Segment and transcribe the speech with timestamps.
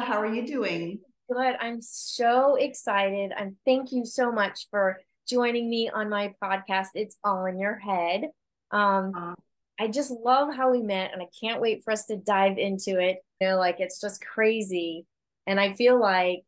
[0.00, 0.14] Michelle.
[0.14, 1.00] How are you doing?
[1.30, 1.56] Good.
[1.60, 3.32] I'm so excited.
[3.36, 6.88] And thank you so much for joining me on my podcast.
[6.94, 8.24] It's all in your head.
[8.70, 9.34] Um, uh,
[9.78, 13.00] I just love how we met and I can't wait for us to dive into
[13.00, 13.18] it.
[13.40, 15.06] You know, like it's just crazy.
[15.46, 16.42] And I feel like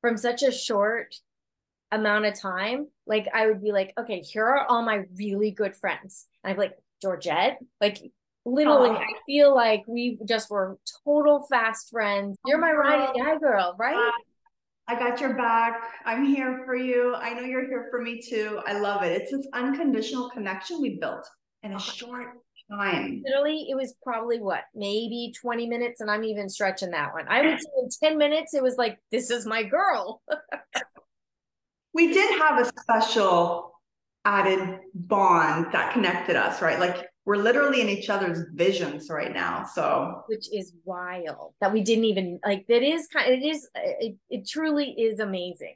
[0.00, 1.14] from such a short
[1.90, 5.74] amount of time, like I would be like, okay, here are all my really good
[5.74, 6.26] friends.
[6.44, 7.98] And I'm like, Georgette, like
[8.48, 12.36] literally, I feel like we just were total fast friends.
[12.38, 14.12] Oh you're my ride and die girl, right?
[14.88, 15.82] I got your back.
[16.06, 17.14] I'm here for you.
[17.14, 18.60] I know you're here for me too.
[18.66, 19.12] I love it.
[19.12, 21.28] It's this unconditional connection we built
[21.62, 22.28] in a oh short
[22.70, 23.22] time?
[23.24, 27.26] Literally, it was probably what, maybe 20 minutes, and I'm even stretching that one.
[27.28, 27.58] I would
[28.00, 30.22] say in 10 minutes, it was like, this is my girl.
[31.94, 33.72] we did have a special
[34.24, 36.78] added bond that connected us, right?
[36.78, 39.64] Like we're literally in each other's visions right now.
[39.64, 42.66] So, which is wild that we didn't even like.
[42.68, 43.30] That is kind.
[43.30, 43.68] It is.
[43.74, 45.74] It, it truly is amazing.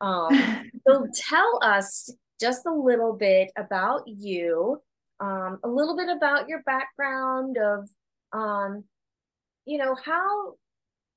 [0.00, 4.80] Um, so tell us just a little bit about you
[5.20, 7.88] um, a little bit about your background of
[8.32, 8.84] um,
[9.66, 10.54] you know how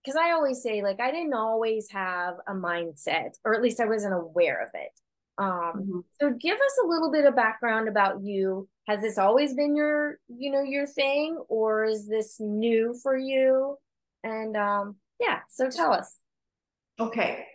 [0.03, 3.85] because i always say like i didn't always have a mindset or at least i
[3.85, 4.91] wasn't aware of it
[5.37, 5.99] um, mm-hmm.
[6.21, 10.17] so give us a little bit of background about you has this always been your
[10.27, 13.77] you know your thing or is this new for you?
[14.23, 16.17] And um yeah so tell us.
[16.99, 17.45] Okay.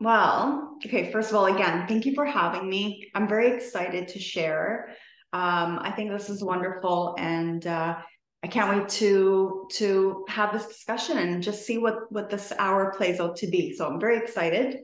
[0.00, 3.10] Well okay first of all again thank you for having me.
[3.14, 4.96] I'm very excited to share.
[5.32, 7.96] Um, I think this is wonderful, and uh,
[8.42, 12.94] I can't wait to to have this discussion and just see what what this hour
[12.96, 13.74] plays out to be.
[13.74, 14.78] So I'm very excited.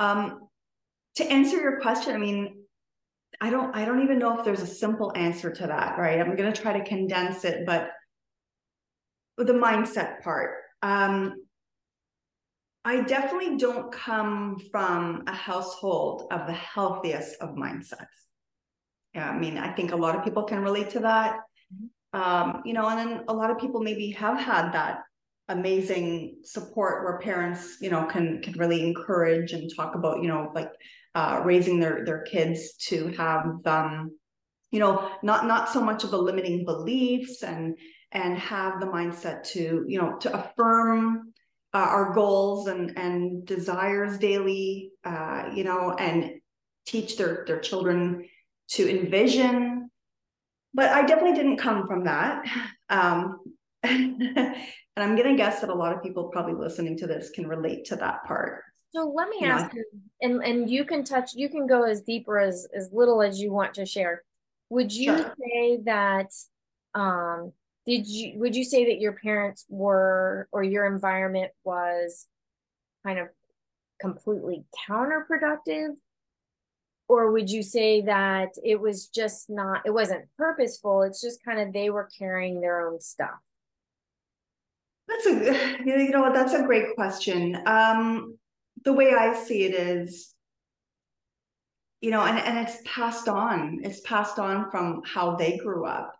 [0.00, 0.48] Um,
[1.16, 2.63] to answer your question, I mean,
[3.40, 6.20] I don't I don't even know if there's a simple answer to that, right?
[6.20, 7.90] I'm going to try to condense it, but
[9.36, 10.56] the mindset part.
[10.82, 11.34] Um,
[12.84, 18.06] I definitely don't come from a household of the healthiest of mindsets.
[19.14, 21.38] Yeah, I mean, I think a lot of people can relate to that.
[21.72, 22.20] Mm-hmm.
[22.20, 25.00] Um, you know, and then a lot of people maybe have had that
[25.48, 30.50] amazing support where parents, you know, can can really encourage and talk about, you know,
[30.54, 30.70] like
[31.14, 34.18] uh, raising their their kids to have them,
[34.70, 37.76] you know, not not so much of the limiting beliefs and
[38.12, 41.32] and have the mindset to, you know, to affirm
[41.72, 46.40] uh, our goals and and desires daily, uh, you know, and
[46.86, 48.26] teach their their children
[48.68, 49.90] to envision.
[50.72, 52.44] But I definitely didn't come from that.
[52.90, 53.38] Um,
[53.84, 57.46] and I'm going to guess that a lot of people probably listening to this can
[57.46, 58.62] relate to that part.
[58.94, 59.80] So let me ask know?
[59.80, 63.22] you, and, and you can touch, you can go as deep or as, as little
[63.22, 64.22] as you want to share.
[64.70, 65.34] Would you sure.
[65.40, 66.30] say that,
[66.94, 67.52] um,
[67.86, 72.26] did you, would you say that your parents were, or your environment was
[73.04, 73.28] kind of
[74.00, 75.94] completely counterproductive
[77.08, 81.60] or would you say that it was just not it wasn't purposeful it's just kind
[81.60, 83.38] of they were carrying their own stuff
[85.06, 88.36] that's a you know what that's a great question um
[88.84, 90.34] the way i see it is
[92.00, 96.14] you know and, and it's passed on it's passed on from how they grew up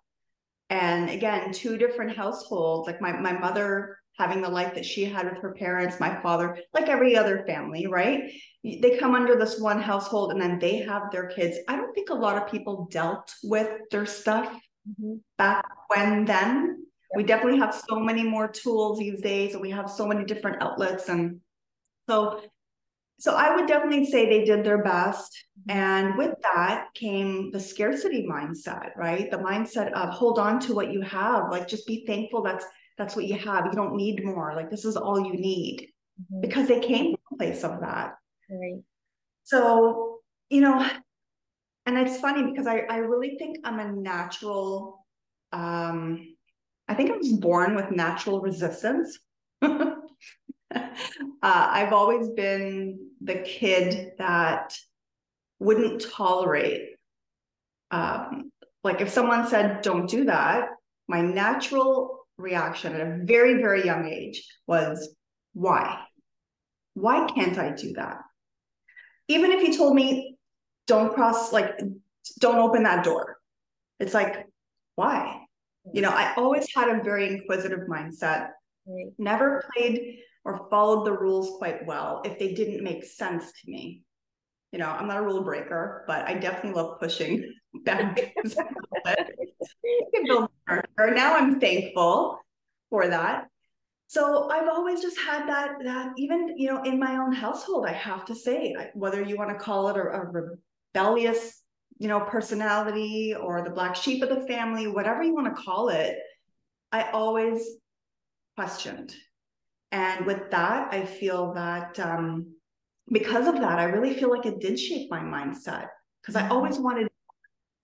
[0.70, 5.26] and again two different households like my, my mother having the life that she had
[5.26, 8.30] with her parents, my father, like every other family, right?
[8.62, 11.58] They come under this one household and then they have their kids.
[11.68, 14.46] I don't think a lot of people dealt with their stuff
[14.88, 15.16] mm-hmm.
[15.36, 16.86] back when then.
[17.16, 20.62] We definitely have so many more tools these days and we have so many different
[20.62, 21.08] outlets.
[21.08, 21.40] And
[22.08, 22.40] so
[23.18, 25.32] so I would definitely say they did their best.
[25.68, 25.78] Mm-hmm.
[25.78, 29.30] And with that came the scarcity mindset, right?
[29.30, 32.64] The mindset of hold on to what you have, like just be thankful that's
[32.98, 33.66] that's what you have.
[33.66, 34.54] You don't need more.
[34.54, 35.88] Like this is all you need
[36.20, 36.40] mm-hmm.
[36.40, 38.14] because they came from a place of that.
[38.50, 38.82] Right.
[39.44, 40.88] So, you know,
[41.86, 45.04] and it's funny because I, I really think I'm a natural,
[45.52, 46.34] um,
[46.88, 49.18] I think I was born with natural resistance.
[49.62, 49.96] uh,
[51.42, 54.76] I've always been the kid that
[55.58, 56.90] wouldn't tolerate,
[57.90, 60.68] um, like if someone said, don't do that,
[61.08, 65.14] my natural reaction at a very, very young age was
[65.54, 66.02] why?
[66.94, 68.18] Why can't I do that?
[69.28, 70.36] Even if you told me,
[70.86, 71.78] don't cross, like,
[72.40, 73.38] don't open that door.
[74.00, 74.46] It's like,
[74.96, 75.40] why?
[75.92, 78.50] You know, I always had a very inquisitive mindset,
[79.18, 84.02] never played or followed the rules quite well if they didn't make sense to me.
[84.72, 87.52] You know, I'm not a rule breaker, but I definitely love pushing
[87.84, 88.56] boundaries.
[91.14, 92.40] now I'm thankful
[92.90, 93.48] for that.
[94.06, 97.92] so I've always just had that that even you know in my own household, I
[97.92, 100.58] have to say whether you want to call it a, a
[100.94, 101.62] rebellious
[101.98, 105.88] you know personality or the black sheep of the family, whatever you want to call
[105.88, 106.18] it,
[106.92, 107.60] I always
[108.56, 109.14] questioned,
[109.94, 112.52] and with that, I feel that um,
[113.12, 115.86] because of that, I really feel like it did shape my mindset
[116.20, 117.06] because I always wanted.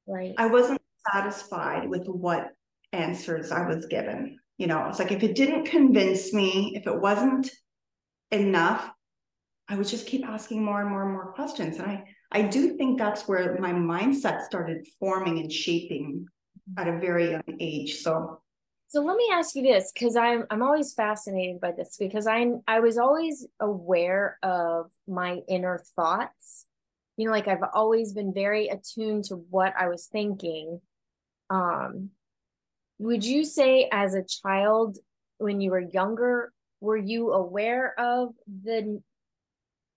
[0.08, 0.34] Right.
[0.36, 2.48] I wasn't satisfied with what
[2.92, 4.40] answers I was given.
[4.58, 7.48] You know, it's like if it didn't convince me, if it wasn't
[8.32, 8.90] enough,
[9.68, 11.76] I would just keep asking more and more and more questions.
[11.78, 12.02] And I,
[12.32, 16.26] I do think that's where my mindset started forming and shaping
[16.76, 17.98] at a very young age.
[17.98, 18.40] So
[18.90, 22.44] so let me ask you this, because I'm I'm always fascinated by this because I
[22.66, 26.66] I was always aware of my inner thoughts.
[27.16, 30.80] You know, like I've always been very attuned to what I was thinking.
[31.50, 32.10] Um,
[32.98, 34.98] would you say as a child
[35.38, 39.00] when you were younger, were you aware of the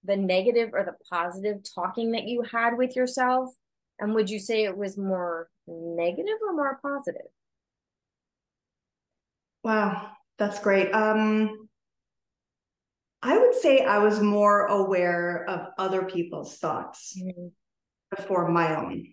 [0.03, 3.55] the negative or the positive talking that you had with yourself?
[3.99, 7.31] And would you say it was more negative or more positive?
[9.63, 10.91] Wow, that's great.
[10.91, 11.67] Um,
[13.21, 17.47] I would say I was more aware of other people's thoughts mm-hmm.
[18.15, 19.07] before my own.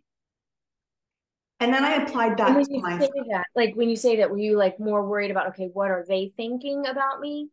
[1.61, 4.39] And then I applied that when you say that, like when you say that, were
[4.39, 7.51] you like more worried about, okay, what are they thinking about me?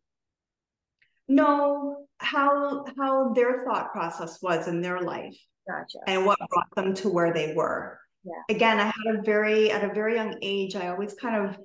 [1.28, 5.36] No, how how their thought process was in their life.
[5.68, 5.98] Gotcha.
[6.06, 8.00] And what brought them to where they were.
[8.24, 8.56] Yeah.
[8.56, 11.58] Again, I had a very at a very young age, I always kind of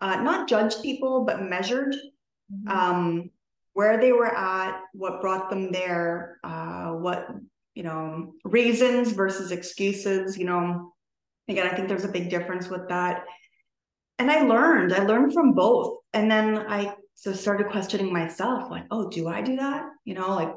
[0.00, 1.94] uh, not judged people, but measured
[2.52, 2.68] mm-hmm.
[2.68, 3.30] um,
[3.72, 7.28] where they were at, what brought them there, uh, what,
[7.74, 10.38] you know, reasons versus excuses.
[10.38, 10.92] You know,
[11.48, 13.24] again, I think there's a big difference with that.
[14.18, 15.98] And I learned, I learned from both.
[16.12, 19.86] And then I so started questioning myself, like, oh, do I do that?
[20.04, 20.52] You know, like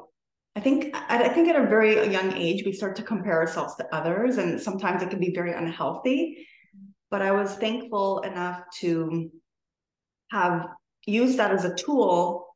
[0.56, 3.86] I think I think at a very young age we start to compare ourselves to
[3.94, 6.46] others, and sometimes it can be very unhealthy
[7.10, 9.30] but I was thankful enough to
[10.30, 10.66] have
[11.06, 12.54] used that as a tool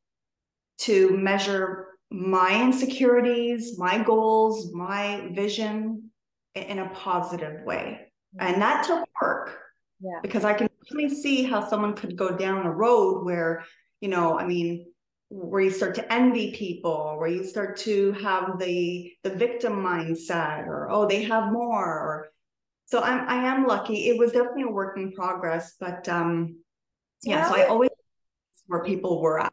[0.81, 6.11] to measure my insecurities, my goals, my vision
[6.55, 8.13] in a positive way.
[8.39, 9.59] And that took work.
[10.01, 10.19] Yeah.
[10.23, 13.65] Because I can really see how someone could go down a road where,
[14.01, 14.87] you know, I mean,
[15.31, 20.67] where you start to envy people, where you start to have the the victim mindset,
[20.67, 22.29] or oh, they have more, or
[22.87, 24.09] so I'm I am lucky.
[24.09, 26.57] It was definitely a work in progress, but um
[27.23, 27.91] yeah, so I always
[28.67, 29.53] where people were at.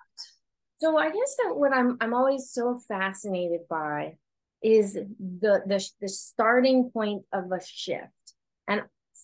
[0.79, 4.17] So I guess that what I'm I'm always so fascinated by
[4.61, 8.07] is the the the starting point of a shift.
[8.67, 8.83] And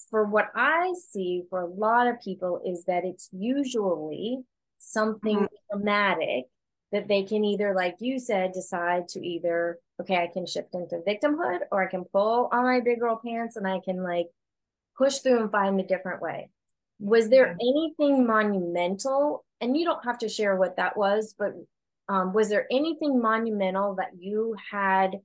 [0.09, 4.39] for what I see for a lot of people is that it's usually
[4.77, 5.55] something mm-hmm.
[5.71, 6.45] traumatic
[6.95, 11.01] that they can either, like you said, decide to either, okay, I can shift into
[11.05, 14.27] victimhood or I can pull on my big girl pants and I can like
[14.97, 16.49] push through and find a different way.
[16.99, 17.57] Was there mm-hmm.
[17.59, 19.43] anything monumental?
[19.59, 21.53] And you don't have to share what that was, but
[22.07, 25.19] um, was there anything monumental that you had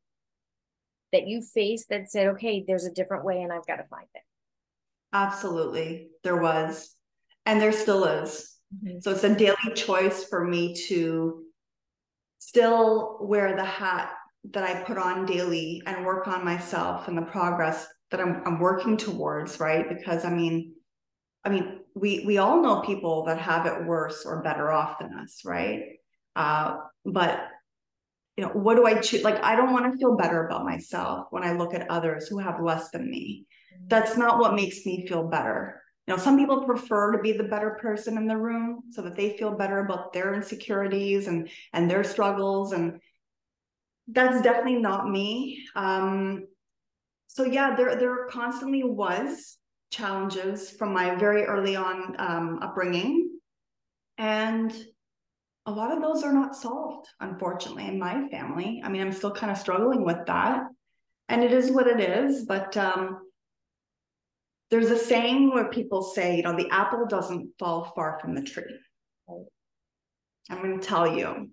[1.12, 4.06] that you faced that said, okay, there's a different way and I've got to find
[4.14, 4.22] it?
[5.12, 6.08] Absolutely.
[6.24, 6.96] There was.
[7.46, 8.56] And there still is.
[8.74, 8.98] Mm-hmm.
[9.00, 11.44] So it's a daily choice for me to
[12.40, 14.10] still wear the hat
[14.52, 18.58] that I put on daily and work on myself and the progress that I'm, I'm
[18.58, 19.88] working towards, right?
[19.88, 20.72] Because I mean,
[21.44, 25.14] I mean, we we all know people that have it worse or better off than
[25.14, 25.98] us, right?
[26.34, 27.46] Uh, but
[28.36, 29.22] you know, what do I choose?
[29.22, 32.38] Like, I don't want to feel better about myself when I look at others who
[32.38, 33.46] have less than me.
[33.74, 33.88] Mm-hmm.
[33.88, 35.79] That's not what makes me feel better.
[36.10, 39.14] You know, some people prefer to be the better person in the room so that
[39.14, 43.00] they feel better about their insecurities and and their struggles and
[44.08, 45.64] that's definitely not me.
[45.76, 46.48] Um,
[47.28, 49.56] so yeah, there there constantly was
[49.92, 53.38] challenges from my very early on um, upbringing,
[54.18, 54.74] and
[55.66, 58.82] a lot of those are not solved, unfortunately, in my family.
[58.84, 60.64] I mean, I'm still kind of struggling with that,
[61.28, 62.46] and it is what it is.
[62.46, 63.29] But um,
[64.70, 68.42] there's a saying where people say, you know, the apple doesn't fall far from the
[68.42, 68.78] tree.
[70.48, 71.50] I'm going to tell you.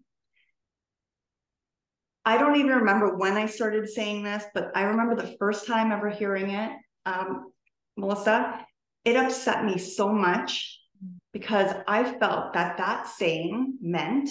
[2.26, 5.92] I don't even remember when I started saying this, but I remember the first time
[5.92, 6.72] ever hearing it,
[7.06, 7.52] um,
[7.96, 8.66] Melissa.
[9.06, 10.80] It upset me so much
[11.32, 14.30] because I felt that that saying meant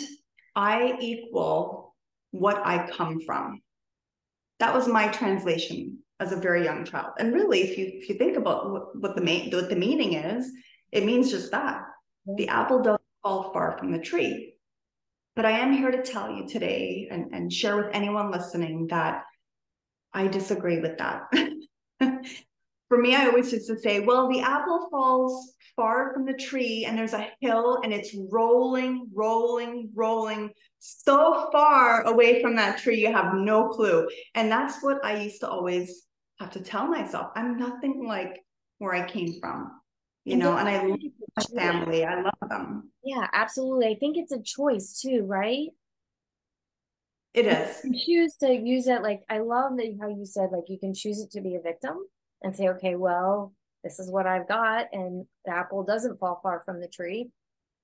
[0.54, 1.94] I equal
[2.32, 3.62] what I come from.
[4.58, 7.12] That was my translation as a very young child.
[7.18, 10.14] And really, if you if you think about what, what the main what the meaning
[10.14, 10.50] is,
[10.92, 11.82] it means just that.
[12.36, 14.54] The apple doesn't fall far from the tree.
[15.34, 19.24] But I am here to tell you today and, and share with anyone listening that
[20.14, 21.24] I disagree with that.
[22.88, 26.86] For me, I always used to say, well, the apple falls far from the tree
[26.86, 33.00] and there's a hill and it's rolling, rolling, rolling so far away from that tree,
[33.00, 34.08] you have no clue.
[34.34, 36.05] And that's what I used to always
[36.38, 37.32] have to tell myself.
[37.34, 38.44] I'm nothing like
[38.78, 39.72] where I came from,
[40.24, 40.98] you and know, and I love
[41.36, 42.04] my family.
[42.04, 42.90] I love them.
[43.02, 43.88] Yeah, absolutely.
[43.88, 45.68] I think it's a choice too, right?
[47.32, 47.80] It is.
[47.84, 50.94] You choose to use it like I love that how you said like you can
[50.94, 51.98] choose it to be a victim
[52.42, 53.52] and say, okay, well,
[53.84, 57.30] this is what I've got, and the apple doesn't fall far from the tree.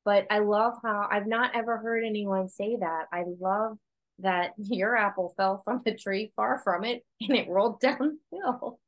[0.04, 3.06] But I love how I've not ever heard anyone say that.
[3.12, 3.78] I love
[4.18, 8.78] that your apple fell from the tree far from it and it rolled downhill.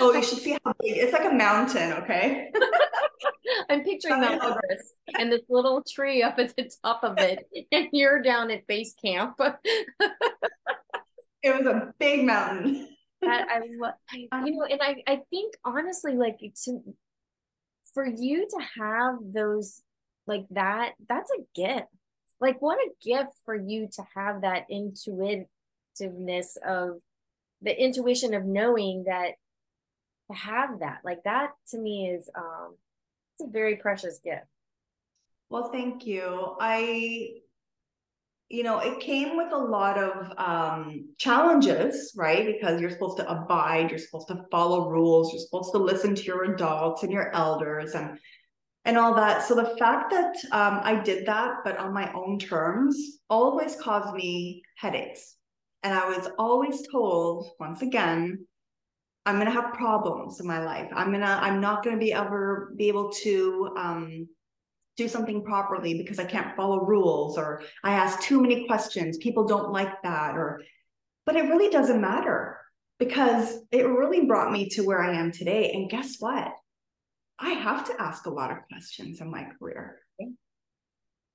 [0.00, 2.50] Oh, you should see how big it's like a mountain, okay?
[3.70, 7.88] I'm picturing Mount Everest and this little tree up at the top of it, and
[7.92, 9.36] you're down at base camp.
[11.42, 12.88] it was a big mountain.
[13.22, 13.60] I,
[14.12, 16.80] I, you know, and I, I think honestly, like to,
[17.94, 19.80] for you to have those
[20.26, 21.86] like that, that's a gift.
[22.44, 27.00] Like, what a gift for you to have that intuitiveness of
[27.62, 29.30] the intuition of knowing that
[30.30, 32.76] to have that like that to me is um
[33.38, 34.44] it's a very precious gift.
[35.48, 36.54] Well thank you.
[36.60, 37.30] I
[38.50, 42.44] you know it came with a lot of um challenges right?
[42.46, 46.22] Because you're supposed to abide you're supposed to follow rules you're supposed to listen to
[46.24, 48.18] your adults and your elders and
[48.84, 52.38] and all that so the fact that um, i did that but on my own
[52.38, 55.36] terms always caused me headaches
[55.82, 58.46] and i was always told once again
[59.26, 60.90] I'm gonna have problems in my life.
[60.94, 64.28] I'm gonna I'm not gonna be ever be able to um,
[64.96, 69.18] do something properly because I can't follow rules or I ask too many questions.
[69.18, 70.62] People don't like that or
[71.26, 72.58] but it really doesn't matter
[72.98, 75.72] because it really brought me to where I am today.
[75.72, 76.52] And guess what?
[77.38, 80.00] I have to ask a lot of questions in my career.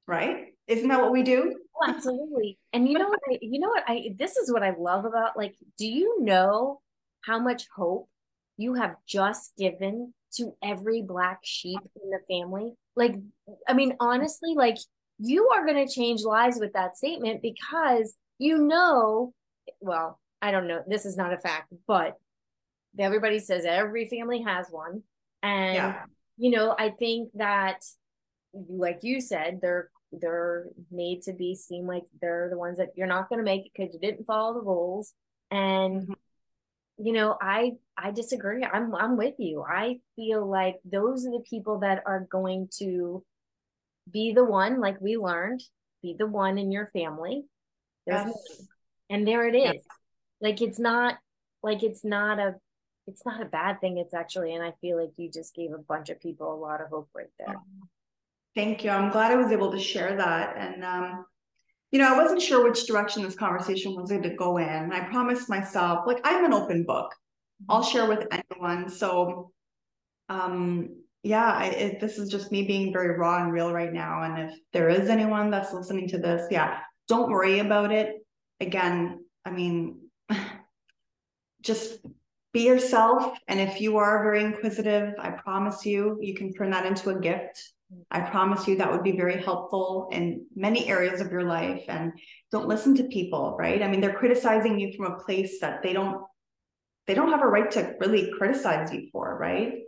[0.08, 0.48] Right?
[0.68, 1.56] Isn't that what we do?
[1.76, 2.58] Oh, absolutely.
[2.74, 5.38] And you know what I, you know what I this is what I love about
[5.38, 6.82] like do you know
[7.22, 8.10] how much hope
[8.58, 12.74] you have just given to every black sheep in the family.
[12.96, 13.16] Like,
[13.68, 14.78] I mean, honestly, like
[15.18, 19.34] you are going to change lives with that statement because you know,
[19.82, 22.16] well, I don't know, this is not a fact, but
[22.98, 25.04] everybody says every family has one.
[25.42, 26.04] And, yeah.
[26.38, 27.84] you know, I think that,
[28.54, 33.06] like you said, they're they're made to be seem like they're the ones that you're
[33.06, 35.14] not going to make it because you didn't follow the rules
[35.52, 36.14] and mm-hmm
[37.00, 41.44] you know i i disagree i'm i'm with you i feel like those are the
[41.50, 43.24] people that are going to
[44.12, 45.62] be the one like we learned
[46.02, 47.44] be the one in your family
[48.06, 48.32] yes.
[49.10, 49.84] and there it is yes.
[50.42, 51.16] like it's not
[51.64, 52.56] like it's not a
[53.10, 55.78] it's not a bad thing it's actually and i feel like you just gave a
[55.78, 57.56] bunch of people a lot of hope right there
[58.56, 61.26] thank you i'm glad i was able to share that and um
[61.92, 64.92] you know, I wasn't sure which direction this conversation was going to go in.
[64.92, 67.16] I promised myself, like, I'm an open book.
[67.68, 68.90] I'll share with anyone.
[68.90, 69.52] So,
[70.30, 70.90] um,
[71.24, 74.22] yeah, I, it, this is just me being very raw and real right now.
[74.22, 78.18] And if there is anyone that's listening to this, yeah, don't worry about it.
[78.60, 80.00] Again, I mean,
[81.62, 82.00] just
[82.54, 83.38] be yourself.
[83.48, 87.20] And if you are very inquisitive, I promise you, you can turn that into a
[87.20, 87.74] gift
[88.12, 91.84] I promise you that would be very helpful in many areas of your life.
[91.88, 92.14] And
[92.52, 93.82] don't listen to people, right?
[93.82, 96.24] I mean, they're criticizing you from a place that they don't
[97.08, 99.80] they don't have a right to really criticize you for, right?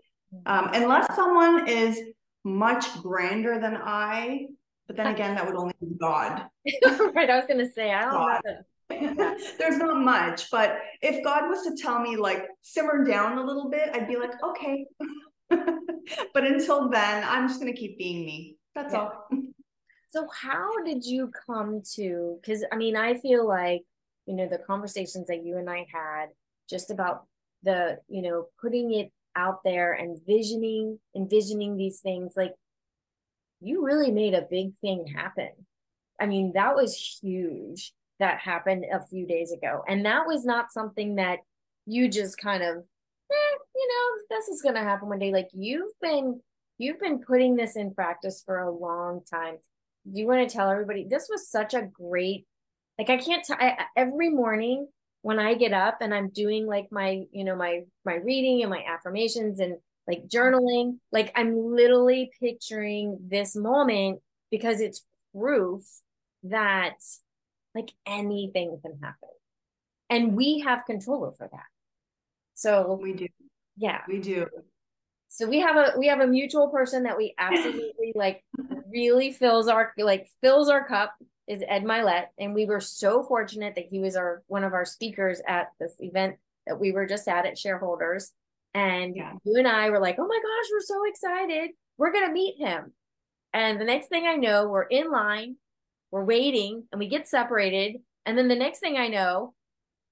[0.48, 2.00] Um, unless someone is
[2.44, 4.48] much grander than I,
[4.88, 6.48] but then again, that would only be God.
[7.14, 7.30] right.
[7.30, 8.58] I was gonna say, I don't know.
[9.58, 13.70] There's not much, but if God was to tell me like simmer down a little
[13.70, 14.86] bit, I'd be like, okay,
[15.50, 18.58] but until then, I'm just going to keep being me.
[18.76, 19.00] That's yeah.
[19.00, 19.28] all.
[20.10, 22.40] so, how did you come to?
[22.42, 23.82] Because I mean, I feel like,
[24.26, 26.28] you know, the conversations that you and I had
[26.70, 27.26] just about
[27.64, 32.54] the, you know, putting it out there and visioning, envisioning these things, like
[33.62, 35.52] you really made a big thing happen.
[36.20, 39.84] I mean, that was huge that happened a few days ago.
[39.88, 41.40] And that was not something that
[41.86, 45.32] you just kind of eh, you know, this is going to happen one day.
[45.32, 46.40] Like you've been,
[46.78, 49.58] you've been putting this in practice for a long time.
[50.12, 52.46] Do You want to tell everybody this was such a great,
[52.98, 53.58] like I can't tell.
[53.96, 54.88] Every morning
[55.22, 58.70] when I get up and I'm doing like my, you know, my my reading and
[58.70, 59.76] my affirmations and
[60.08, 65.84] like journaling, like I'm literally picturing this moment because it's proof
[66.44, 66.96] that
[67.76, 69.30] like anything can happen.
[70.10, 71.66] And we have control over that.
[72.56, 73.28] So we do.
[73.78, 74.02] Yeah.
[74.08, 74.48] We do.
[75.30, 78.44] So we have a we have a mutual person that we absolutely like
[78.92, 81.14] really fills our like fills our cup
[81.48, 82.26] is Ed Mylett.
[82.38, 85.94] And we were so fortunate that he was our one of our speakers at this
[86.00, 86.36] event
[86.68, 88.32] that we were just at at shareholders.
[88.74, 89.34] And yeah.
[89.44, 91.72] you and I were like, oh my gosh, we're so excited.
[91.98, 92.94] We're gonna meet him.
[93.54, 95.58] And the next thing I know, we're in line,
[96.12, 98.02] we're waiting, and we get separated.
[98.26, 99.54] And then the next thing I know,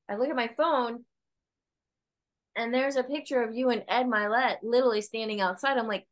[0.10, 1.06] I look at my phone
[2.56, 5.78] and there's a picture of you and Ed Mylett literally standing outside.
[5.78, 6.06] I'm like,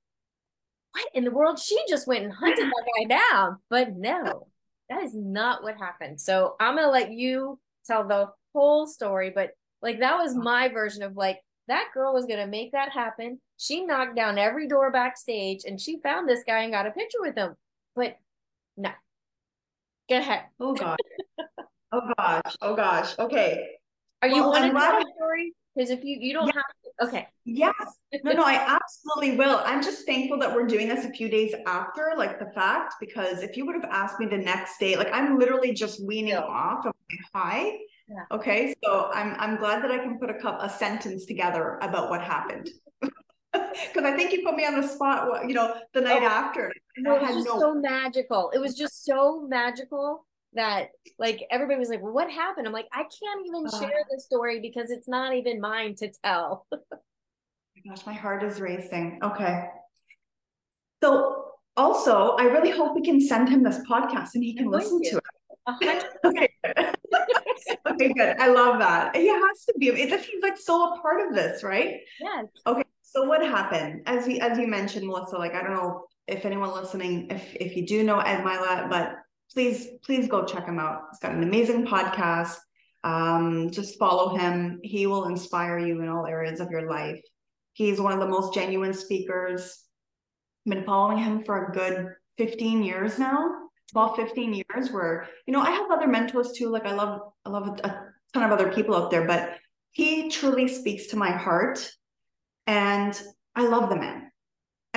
[0.93, 1.59] what in the world?
[1.59, 3.57] She just went and hunted that guy down.
[3.69, 4.47] But no,
[4.89, 6.21] that is not what happened.
[6.21, 9.31] So I'm gonna let you tell the whole story.
[9.33, 9.51] But
[9.81, 13.41] like that was my version of like that girl was gonna make that happen.
[13.57, 17.19] She knocked down every door backstage and she found this guy and got a picture
[17.19, 17.55] with him.
[17.95, 18.15] But
[18.77, 18.91] no.
[20.09, 20.43] Go ahead.
[20.59, 20.97] Oh gosh.
[21.91, 22.55] oh gosh.
[22.61, 23.19] Oh gosh.
[23.19, 23.67] Okay.
[24.21, 25.53] Are you well, want to tell the story?
[25.75, 26.53] Because if you you don't yeah.
[26.53, 27.27] have to, okay.
[27.45, 27.73] Yes.
[28.23, 29.61] No, no, I absolutely will.
[29.63, 33.43] I'm just thankful that we're doing this a few days after, like the fact, because
[33.43, 36.41] if you would have asked me the next day, like I'm literally just weaning yeah.
[36.41, 37.77] off of my high.
[38.07, 38.23] Yeah.
[38.31, 38.73] Okay.
[38.83, 42.21] So I'm I'm glad that I can put a cup a sentence together about what
[42.21, 42.69] happened.
[43.53, 46.71] Because I think you put me on the spot, you know, the night oh, after.
[46.97, 48.51] No, it was just no- so magical.
[48.53, 50.89] It was just so magical that
[51.19, 52.67] like everybody was like, well, what happened?
[52.67, 56.11] I'm like, I can't even uh, share the story because it's not even mine to
[56.23, 56.65] tell.
[56.73, 59.19] oh my gosh, my heart is racing.
[59.23, 59.65] Okay.
[61.03, 65.01] So also, I really hope we can send him this podcast and he can listen
[65.03, 66.05] to, it.
[66.25, 66.49] okay.
[67.87, 68.35] okay, good.
[68.39, 69.15] I love that.
[69.15, 69.91] He has to be.
[69.91, 70.11] He's
[70.41, 71.97] like so a part of this, right?
[72.19, 72.45] Yes.
[72.65, 72.83] Okay.
[73.03, 74.01] So what happened?
[74.05, 77.75] As you as you mentioned, Melissa, like I don't know if anyone listening, if if
[77.75, 79.17] you do know Ed Mylett, but
[79.53, 81.03] please, please go check him out.
[81.11, 82.55] He's got an amazing podcast.
[83.03, 84.79] Um, just follow him.
[84.83, 87.21] He will inspire you in all areas of your life.
[87.73, 89.83] He's one of the most genuine speakers.
[90.65, 93.49] I've been following him for a good 15 years now,
[93.93, 96.69] 12, 15 years, where, you know, I have other mentors too.
[96.69, 99.57] Like I love, I love a, a ton of other people out there, but
[99.91, 101.89] he truly speaks to my heart.
[102.65, 103.19] And
[103.55, 104.29] I love the man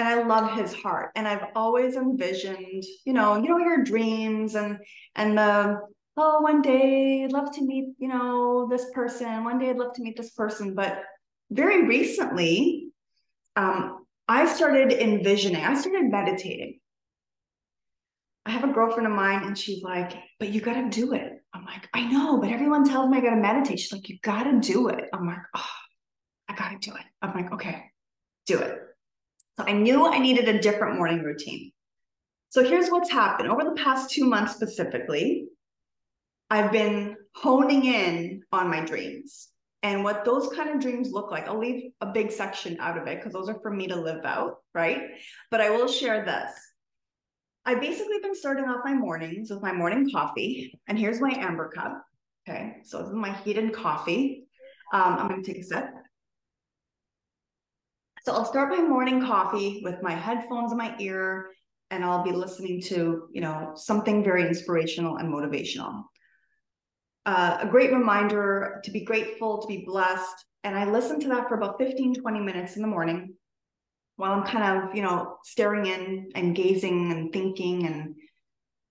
[0.00, 1.10] and I love his heart.
[1.14, 4.78] And I've always envisioned, you know, you know, your dreams and
[5.14, 5.78] and the
[6.16, 9.44] oh, one day I'd love to meet, you know, this person.
[9.44, 10.74] One day I'd love to meet this person.
[10.74, 11.02] But
[11.50, 12.88] very recently,
[13.56, 16.78] um, I started envisioning, I started meditating.
[18.46, 21.32] I have a girlfriend of mine, and she's like, but you got to do it.
[21.52, 23.80] I'm like, I know, but everyone tells me I got to meditate.
[23.80, 25.04] She's like, you got to do it.
[25.12, 25.66] I'm like, oh,
[26.48, 27.04] I got to do it.
[27.20, 27.84] I'm like, okay,
[28.46, 28.78] do it.
[29.61, 31.70] So I knew I needed a different morning routine.
[32.49, 35.49] So here's what's happened over the past two months specifically.
[36.49, 39.49] I've been honing in on my dreams
[39.83, 41.46] and what those kind of dreams look like.
[41.46, 44.25] I'll leave a big section out of it because those are for me to live
[44.25, 45.11] out, right?
[45.51, 46.51] But I will share this.
[47.66, 51.68] I've basically been starting off my mornings with my morning coffee, and here's my Ember
[51.68, 52.03] cup.
[52.49, 54.46] Okay, so this is my heated coffee.
[54.94, 55.85] Um, I'm going to take a sip.
[58.24, 61.50] So I'll start my morning coffee with my headphones in my ear
[61.90, 66.04] and I'll be listening to, you know, something very inspirational and motivational.
[67.26, 70.44] Uh, a great reminder to be grateful, to be blessed.
[70.64, 73.35] And I listen to that for about 15, 20 minutes in the morning
[74.16, 78.14] while I'm kind of, you know, staring in and gazing and thinking and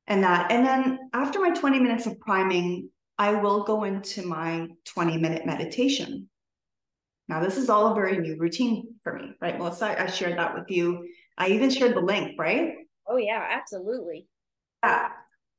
[0.08, 0.52] and that.
[0.52, 2.90] And then after my 20 minutes of priming,
[3.20, 6.29] I will go into my 20 minute meditation.
[7.30, 10.02] Now, this is all a very new routine for me, right, Melissa?
[10.02, 11.08] I shared that with you.
[11.38, 12.74] I even shared the link, right?
[13.08, 14.28] Oh yeah, absolutely.
[14.84, 15.12] Yeah.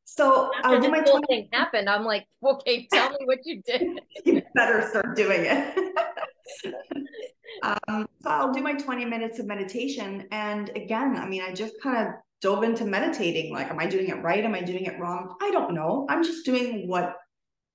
[0.04, 1.88] So After I'll do my whole thing happened.
[1.88, 4.00] I'm like, okay, tell me what you did.
[4.24, 5.94] you better start doing it.
[7.62, 10.26] um, so I'll do my 20 minutes of meditation.
[10.32, 13.52] And again, I mean, I just kind of dove into meditating.
[13.52, 14.44] Like, am I doing it right?
[14.44, 15.36] Am I doing it wrong?
[15.40, 16.06] I don't know.
[16.10, 17.14] I'm just doing what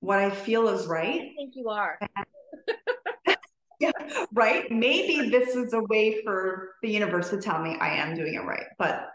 [0.01, 1.21] what I feel is right.
[1.21, 1.97] I think you are.
[2.01, 2.25] And
[3.79, 3.91] yeah,
[4.33, 4.69] right.
[4.71, 8.45] Maybe this is a way for the universe to tell me I am doing it
[8.45, 8.65] right.
[8.77, 9.09] But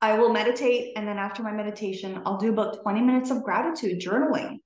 [0.00, 0.92] I will meditate.
[0.96, 4.58] And then after my meditation, I'll do about 20 minutes of gratitude journaling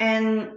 [0.00, 0.50] and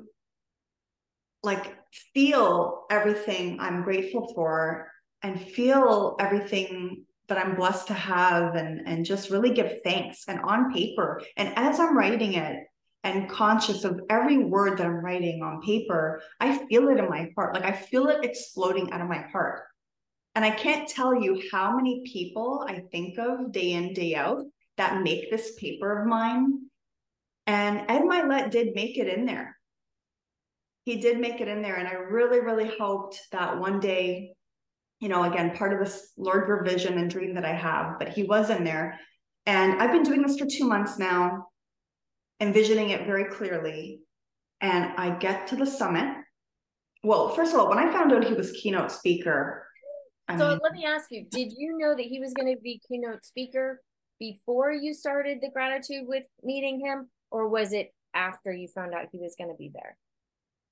[1.43, 1.75] like
[2.13, 4.87] feel everything I'm grateful for
[5.23, 10.39] and feel everything that I'm blessed to have and, and just really give thanks and
[10.41, 11.21] on paper.
[11.37, 12.57] And as I'm writing it,
[13.03, 17.29] and conscious of every word that I'm writing on paper, I feel it in my
[17.35, 17.55] heart.
[17.55, 19.63] Like I feel it exploding out of my heart.
[20.35, 24.43] And I can't tell you how many people I think of day in, day out
[24.77, 26.59] that make this paper of mine.
[27.47, 29.57] And Ed Mylett did make it in there.
[30.85, 31.75] He did make it in there.
[31.75, 34.33] And I really, really hoped that one day,
[34.99, 38.23] you know, again, part of this larger vision and dream that I have, but he
[38.23, 38.99] was in there.
[39.45, 41.47] And I've been doing this for two months now,
[42.41, 44.01] envisioning it very clearly.
[44.59, 46.17] And I get to the summit.
[47.03, 49.65] Well, first of all, when I found out he was keynote speaker,
[50.27, 52.61] I so mean, let me ask you, did you know that he was going to
[52.61, 53.81] be keynote speaker
[54.19, 59.07] before you started the gratitude with meeting him, or was it after you found out
[59.11, 59.97] he was going to be there?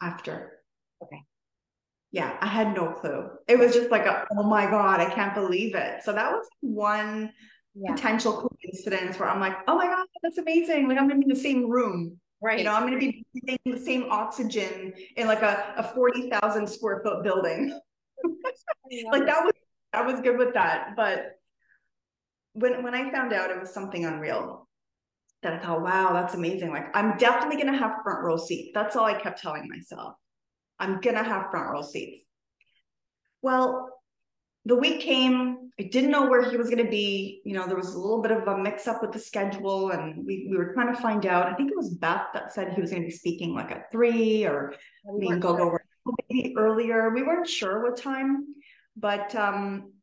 [0.01, 0.59] After.
[1.03, 1.23] Okay.
[2.11, 3.29] Yeah, I had no clue.
[3.47, 6.03] It was just like, a, oh my God, I can't believe it.
[6.03, 7.31] So that was one
[7.79, 7.93] yeah.
[7.93, 10.87] potential coincidence where I'm like, oh my God, that's amazing.
[10.87, 12.19] Like I'm gonna be in the same room.
[12.41, 12.59] Right.
[12.59, 17.01] You know, I'm gonna be breathing the same oxygen in like a, a 40,000 square
[17.03, 17.77] foot building.
[19.11, 19.53] like that was
[19.93, 20.95] I was good with that.
[20.95, 21.39] But
[22.53, 24.67] when when I found out it was something unreal,
[25.43, 26.69] that I thought, wow, that's amazing.
[26.69, 28.71] Like I'm definitely gonna have front row seats.
[28.73, 30.15] That's all I kept telling myself.
[30.79, 32.23] I'm gonna have front row seats.
[33.41, 33.89] Well,
[34.65, 37.41] the week came, I didn't know where he was going to be.
[37.45, 40.25] You know, there was a little bit of a mix up with the schedule, and
[40.25, 41.47] we, we were trying to find out.
[41.47, 43.91] I think it was Beth that said he was going to be speaking like at
[43.91, 44.73] three, or
[45.05, 45.71] we me and Gogo sure.
[46.05, 47.09] were maybe earlier.
[47.11, 48.47] We weren't sure what time,
[48.97, 49.93] but um,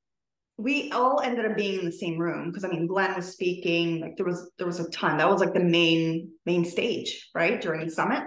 [0.57, 4.01] we all ended up being in the same room because I mean, Glenn was speaking.
[4.01, 5.19] Like there was there was a ton.
[5.19, 8.25] That was like the main main stage, right, during the summit.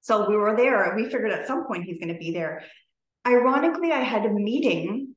[0.00, 0.94] So we were there.
[0.96, 2.62] We figured at some point he's going to be there.
[3.26, 5.15] Ironically, I had a meeting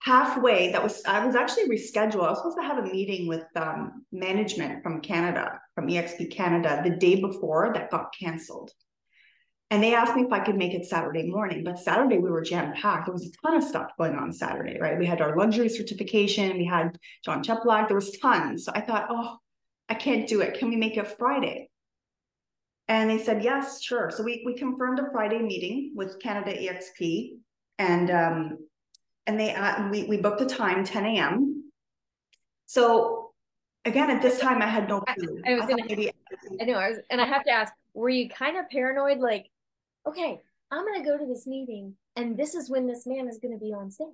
[0.00, 2.24] halfway that was i was actually rescheduled.
[2.24, 6.80] I was supposed to have a meeting with um, management from canada from exp canada
[6.82, 8.70] the day before that got canceled.
[9.72, 12.42] And they asked me if i could make it saturday morning but saturday we were
[12.42, 14.98] jam packed there was a ton of stuff going on saturday right?
[14.98, 18.64] We had our luxury certification we had john cheplack there was tons.
[18.64, 19.36] So i thought oh
[19.88, 20.58] i can't do it.
[20.58, 21.68] Can we make it friday?
[22.88, 24.10] And they said yes sure.
[24.10, 27.32] So we, we confirmed a friday meeting with canada exp
[27.78, 28.58] and um,
[29.26, 31.70] and they uh, we we booked a time 10 a.m.
[32.66, 33.30] So
[33.84, 35.42] again, at this time, I had no clue.
[35.46, 36.12] I, I was I gonna, maybe
[36.60, 39.18] I know, I was, and I have to ask, were you kind of paranoid?
[39.18, 39.46] Like,
[40.06, 43.58] okay, I'm gonna go to this meeting, and this is when this man is gonna
[43.58, 44.08] be on stage.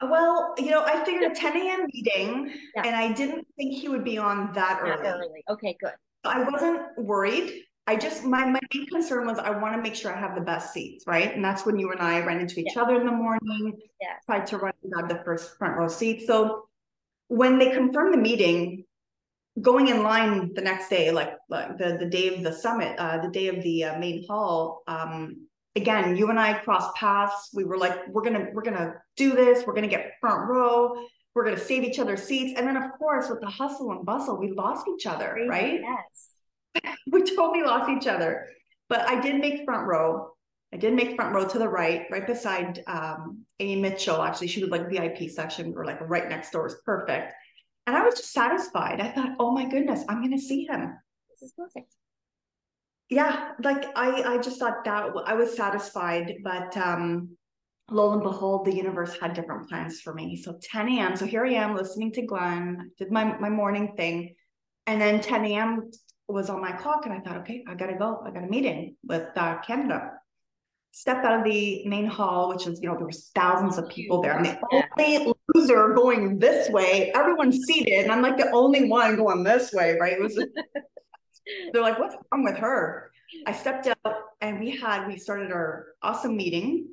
[0.00, 1.86] Well, you know, I figured a 10 a.m.
[1.92, 2.82] meeting, yeah.
[2.84, 5.08] and I didn't think he would be on that early.
[5.08, 5.44] early.
[5.48, 5.92] Okay, good.
[6.24, 7.64] I wasn't worried.
[7.88, 10.42] I just my my main concern was I want to make sure I have the
[10.42, 11.34] best seats, right?
[11.34, 12.82] And that's when you and I ran into each yeah.
[12.82, 13.72] other in the morning.
[13.98, 14.08] Yeah.
[14.26, 16.26] Tried to run and grab the first front row seat.
[16.26, 16.68] So
[17.28, 18.84] when they confirmed the meeting,
[19.62, 23.22] going in line the next day, like, like the the day of the summit, uh,
[23.22, 27.48] the day of the uh, main hall, um, again, you and I crossed paths.
[27.54, 29.66] We were like, we're gonna we're gonna do this.
[29.66, 31.06] We're gonna get front row.
[31.34, 32.52] We're gonna save each other's seats.
[32.58, 35.80] And then of course, with the hustle and bustle, we lost each other, right?
[35.80, 36.27] Yes
[37.10, 38.48] we totally lost each other.
[38.88, 40.32] But I did make front row.
[40.72, 44.22] I did make front row to the right, right beside um, Amy Mitchell.
[44.22, 46.62] Actually, she was like VIP section or like right next door.
[46.62, 47.32] It was perfect.
[47.86, 49.00] And I was just satisfied.
[49.00, 50.94] I thought, oh my goodness, I'm going to see him.
[51.30, 51.94] This is perfect.
[53.08, 57.30] Yeah, like I, I just thought that I was satisfied, but um,
[57.90, 60.36] lo and behold, the universe had different plans for me.
[60.36, 61.16] So 10 a.m.
[61.16, 64.34] So here I am listening to Glenn, did my my morning thing,
[64.86, 65.90] and then 10 a.m
[66.28, 68.22] was on my clock and I thought, okay, I gotta go.
[68.24, 70.12] I got a meeting with uh, Canada.
[70.92, 74.22] Step out of the main hall, which is, you know, there was thousands of people
[74.22, 74.36] there.
[74.36, 77.12] I'm the only loser going this way.
[77.14, 80.14] Everyone's seated, and I'm like the only one going this way, right?
[80.14, 80.36] It was
[81.72, 83.10] they're like, what's wrong with her?
[83.46, 86.88] I stepped out and we had we started our awesome meeting.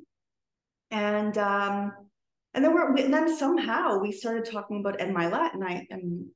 [0.90, 1.92] And um,
[2.54, 6.26] and then we're and then somehow we started talking about Ed Mylett, and I and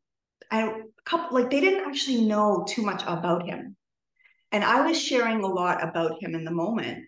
[0.50, 3.76] I couple like they didn't actually know too much about him.
[4.53, 7.05] And I was sharing a lot about him in the moment.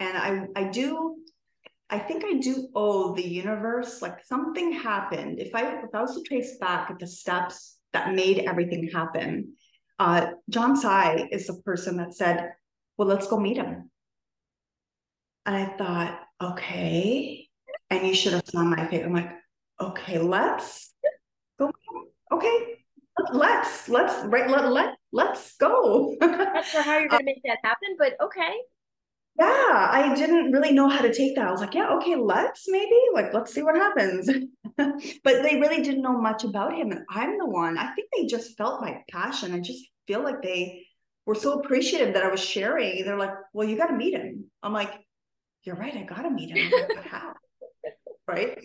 [0.00, 1.16] And I I do
[1.88, 5.38] I think I do owe the universe like something happened.
[5.38, 9.54] If I if I was to trace back at the steps that made everything happen,
[9.98, 12.52] uh, John Sai is the person that said,
[12.96, 13.90] "Well, let's go meet him."
[15.46, 17.48] And I thought, okay.
[17.88, 19.04] And you should have saw my face.
[19.04, 19.30] I'm like,
[19.80, 20.92] okay, let's.
[22.36, 22.76] Okay,
[23.32, 26.14] let's let's right let let let's go.
[26.20, 28.52] Not sure how you're gonna make that happen, but okay.
[29.38, 31.46] Yeah, I didn't really know how to take that.
[31.46, 34.30] I was like, yeah, okay, let's maybe like let's see what happens.
[34.76, 37.78] but they really didn't know much about him, and I'm the one.
[37.78, 39.54] I think they just felt my passion.
[39.54, 40.86] I just feel like they
[41.26, 43.04] were so appreciative that I was sharing.
[43.04, 44.44] They're like, well, you got to meet him.
[44.62, 44.92] I'm like,
[45.64, 46.72] you're right, I got to meet him.
[47.04, 47.34] How?
[48.28, 48.58] right?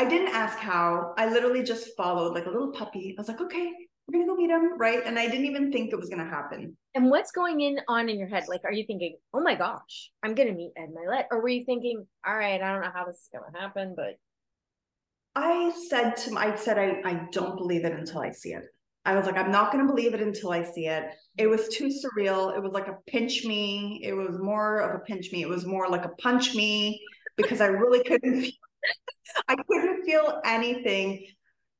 [0.00, 1.12] I didn't ask how.
[1.18, 3.14] I literally just followed like a little puppy.
[3.18, 3.70] I was like, okay,
[4.08, 5.02] we're gonna go meet him, right?
[5.04, 6.74] And I didn't even think it was gonna happen.
[6.94, 8.44] And what's going in on in your head?
[8.48, 11.24] Like, are you thinking, oh my gosh, I'm gonna meet Ed Mylett?
[11.30, 14.14] Or were you thinking, all right, I don't know how this is gonna happen, but
[15.36, 18.64] I said to my I said I, I don't believe it until I see it.
[19.04, 21.10] I was like, I'm not gonna believe it until I see it.
[21.36, 22.56] It was too surreal.
[22.56, 24.00] It was like a pinch me.
[24.02, 25.42] It was more of a pinch me.
[25.42, 27.02] It was more like a punch me
[27.36, 28.50] because I really couldn't
[29.48, 31.26] I couldn't feel anything.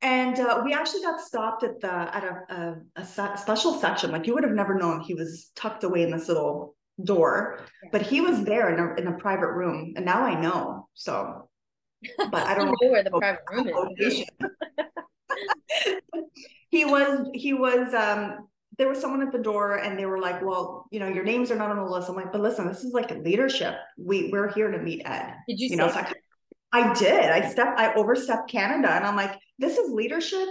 [0.03, 4.11] And uh, we actually got stopped at the at a, a, a, special section.
[4.11, 7.61] Like you would have never known he was tucked away in this little door,
[7.93, 10.89] but he was there in a in a private room, and now I know.
[10.95, 11.51] So,
[12.31, 13.69] but I don't know where the private room
[13.99, 14.25] is.
[16.71, 20.43] he was he was um there was someone at the door and they were like
[20.43, 22.83] well you know your names are not on the list i'm like but listen this
[22.83, 26.13] is like leadership we we're here to meet ed did you, you know so I,
[26.73, 30.49] I did i stepped i overstepped canada and i'm like this is leadership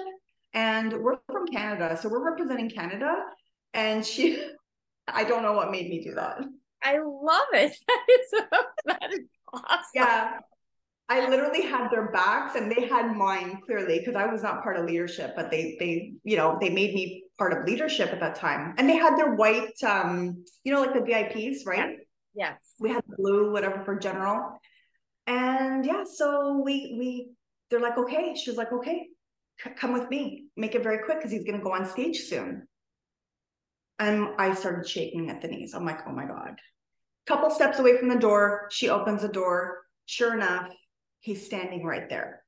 [0.54, 3.24] and we're from canada so we're representing canada
[3.74, 4.44] and she
[5.08, 6.40] i don't know what made me do that
[6.84, 8.42] i love it that is,
[8.86, 9.22] that is
[9.54, 10.32] awesome yeah
[11.12, 14.78] I literally had their backs and they had mine clearly because I was not part
[14.78, 18.36] of leadership, but they they you know they made me part of leadership at that
[18.36, 18.76] time.
[18.78, 21.98] And they had their white um you know like the VIPs, right?
[21.98, 21.98] Yes.
[22.36, 22.58] yes.
[22.80, 24.60] We had blue whatever for general.
[25.30, 27.30] And yeah, so we we
[27.70, 29.10] they're like okay, she was like okay,
[29.64, 30.48] c- come with me.
[30.58, 32.68] Make it very quick because he's going to go on stage soon.
[34.00, 35.76] And I started shaking at the knees.
[35.76, 36.60] I'm like, "Oh my god."
[37.28, 39.84] Couple steps away from the door, she opens the door.
[40.08, 40.74] Sure enough,
[41.20, 42.44] he's standing right there.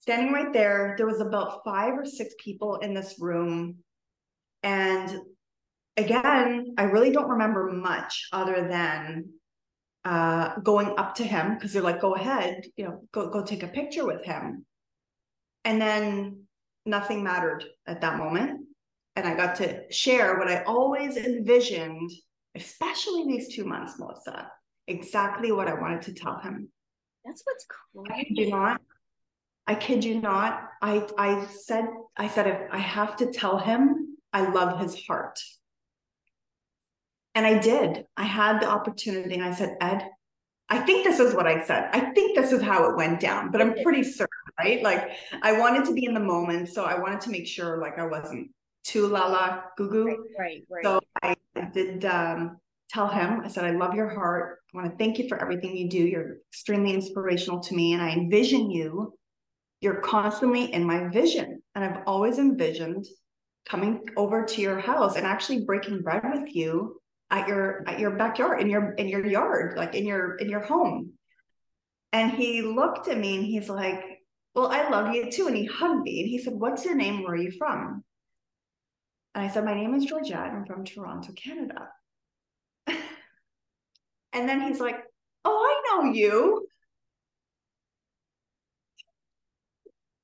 [0.00, 3.76] Standing right there, there was about five or six people in this room.
[4.64, 5.16] And
[5.96, 9.26] again, I really don't remember much other than
[10.06, 13.64] uh, going up to him because they're like, go ahead, you know, go, go take
[13.64, 14.64] a picture with him.
[15.64, 16.44] And then
[16.86, 18.60] nothing mattered at that moment.
[19.16, 22.12] And I got to share what I always envisioned,
[22.54, 24.48] especially these two months, Melissa,
[24.86, 26.68] exactly what I wanted to tell him.
[27.24, 28.12] That's what's crazy.
[28.14, 28.80] I kid you not.
[29.66, 30.68] I kid you not.
[30.80, 35.40] I I said I said I have to tell him I love his heart.
[37.36, 38.06] And I did.
[38.16, 40.08] I had the opportunity and I said, Ed,
[40.70, 41.90] I think this is what I said.
[41.92, 44.82] I think this is how it went down, but I'm pretty certain, right?
[44.82, 45.10] Like
[45.42, 46.70] I wanted to be in the moment.
[46.70, 48.50] So I wanted to make sure like I wasn't
[48.84, 50.06] too la la goo goo.
[50.06, 50.84] Right, right, right.
[50.84, 51.36] So I
[51.74, 52.56] did um
[52.88, 54.60] tell him, I said, I love your heart.
[54.72, 55.98] I want to thank you for everything you do.
[55.98, 57.92] You're extremely inspirational to me.
[57.92, 59.12] And I envision you.
[59.82, 61.62] You're constantly in my vision.
[61.74, 63.04] And I've always envisioned
[63.68, 66.98] coming over to your house and actually breaking bread with you
[67.30, 70.60] at your at your backyard in your in your yard like in your in your
[70.60, 71.12] home
[72.12, 74.20] and he looked at me and he's like
[74.54, 77.22] well i love you too and he hugged me and he said what's your name
[77.22, 78.04] where are you from
[79.34, 81.88] and i said my name is georgette i'm from toronto canada
[84.32, 84.96] and then he's like,
[85.48, 86.66] Oh, I know you.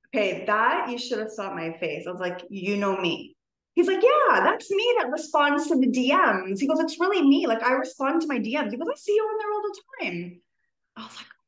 [0.08, 2.06] Okay, that you should have saw my face.
[2.06, 3.36] I was like, You know me.
[3.74, 6.60] He's like, Yeah, that's me that responds to the DMs.
[6.60, 7.46] He goes, It's really me.
[7.46, 8.70] Like, I respond to my DMs.
[8.70, 10.40] He goes, I see you on there all the time.
[10.96, 11.44] I was like, oh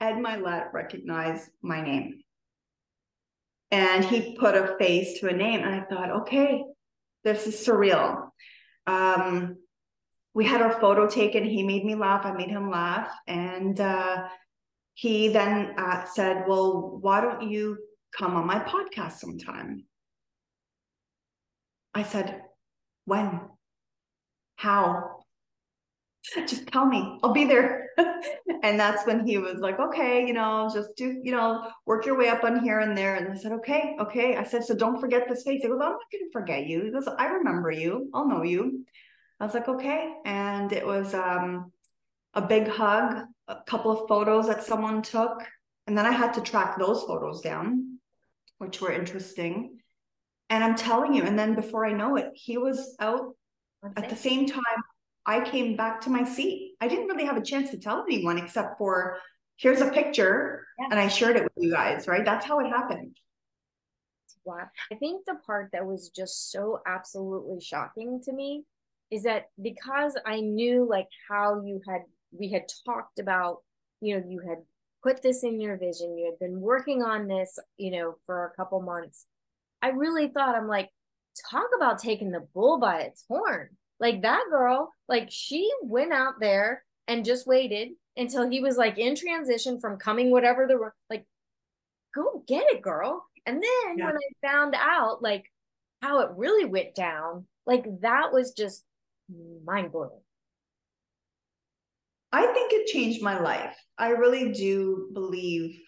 [0.00, 0.40] my God.
[0.40, 2.20] Ed Mylett recognized my name.
[3.70, 5.60] And he put a face to a name.
[5.60, 6.64] And I thought, okay,
[7.24, 8.28] this is surreal.
[8.86, 9.56] Um,
[10.34, 11.44] we had our photo taken.
[11.44, 12.26] He made me laugh.
[12.26, 13.10] I made him laugh.
[13.26, 14.28] And uh,
[14.94, 17.78] he then uh, said, Well, why don't you
[18.16, 19.84] come on my podcast sometime?
[21.94, 22.42] I said,
[23.04, 23.40] When?
[24.56, 25.24] How?
[26.46, 27.88] Just tell me, I'll be there.
[28.62, 32.16] and that's when he was like, Okay, you know, just do, you know, work your
[32.16, 33.16] way up on here and there.
[33.16, 34.36] And I said, Okay, okay.
[34.36, 35.62] I said, So don't forget this face.
[35.62, 36.84] He goes, I'm not going to forget you.
[36.84, 38.08] He goes, I remember you.
[38.14, 38.84] I'll know you.
[39.42, 40.14] I was like, okay.
[40.24, 41.72] And it was um,
[42.32, 45.42] a big hug, a couple of photos that someone took.
[45.88, 47.98] And then I had to track those photos down,
[48.58, 49.80] which were interesting.
[50.52, 53.34] And I'm telling you, and then before I know it, he was out
[53.96, 54.62] at the same time
[55.24, 56.74] I came back to my seat.
[56.78, 59.16] I didn't really have a chance to tell anyone except for
[59.56, 60.88] here's a picture yeah.
[60.90, 62.22] and I shared it with you guys, right?
[62.22, 63.16] That's how it happened.
[64.44, 64.68] Wow.
[64.92, 68.64] I think the part that was just so absolutely shocking to me
[69.10, 73.62] is that because I knew like how you had we had talked about,
[74.02, 74.58] you know, you had
[75.02, 78.56] put this in your vision, you had been working on this, you know, for a
[78.56, 79.26] couple months.
[79.82, 80.88] I really thought I'm like,
[81.50, 83.70] talk about taking the bull by its horn.
[84.00, 88.98] Like that girl, like she went out there and just waited until he was like
[88.98, 91.26] in transition from coming whatever the like
[92.14, 94.06] go get it girl and then yeah.
[94.06, 95.44] when i found out like
[96.02, 98.84] how it really went down like that was just
[99.64, 100.20] mind blowing
[102.32, 105.80] i think it changed my life i really do believe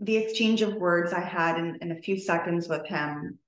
[0.00, 3.38] the exchange of words i had in, in a few seconds with him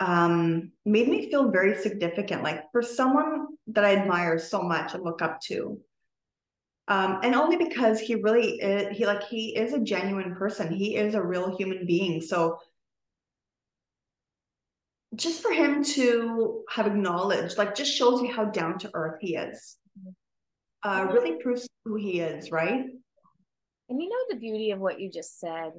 [0.00, 2.42] um, made me feel very significant.
[2.42, 5.78] Like for someone that i admire so much and look up to
[6.88, 10.72] um, and only because he really is, he like he is a genuine person.
[10.72, 12.22] He is a real human being.
[12.22, 12.60] So
[15.14, 19.36] just for him to have acknowledged like just shows you how down to earth he
[19.36, 19.76] is.
[20.82, 22.86] Uh really proves who he is right?
[23.90, 25.72] And you know the beauty of what you just said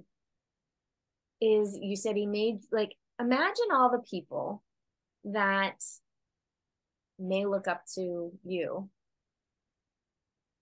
[1.42, 4.64] is you said he made like imagine all the people
[5.26, 5.84] that
[7.18, 8.90] may look up to you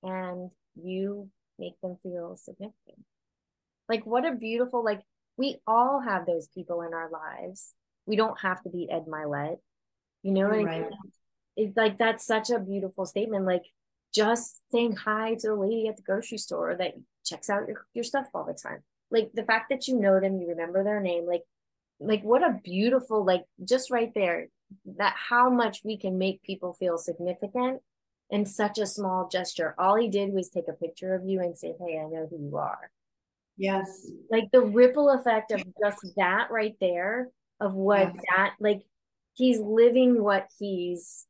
[0.04, 3.04] and you make them feel significant.
[3.88, 5.02] Like, what a beautiful, like,
[5.38, 7.74] we all have those people in our lives.
[8.06, 9.58] We don't have to be Ed Mylett.
[10.24, 10.68] You know what right.
[10.68, 10.90] I mean?
[11.56, 13.46] It's like, that's such a beautiful statement.
[13.46, 13.64] Like,
[14.14, 16.94] just saying hi to the lady at the grocery store that
[17.26, 18.84] checks out your, your stuff all the time.
[19.12, 21.44] Like, the fact that you know them, you remember their name, like,
[22.00, 24.48] like what a beautiful like just right there
[24.98, 27.82] that how much we can make people feel significant
[28.30, 29.74] in such a small gesture.
[29.78, 32.38] All he did was take a picture of you and say, Hey, I know who
[32.38, 32.92] you are.
[33.58, 34.10] Yes.
[34.30, 37.30] Like the ripple effect of just that right there,
[37.60, 38.24] of what yes.
[38.36, 38.84] that, like,
[39.34, 41.26] he's living what he's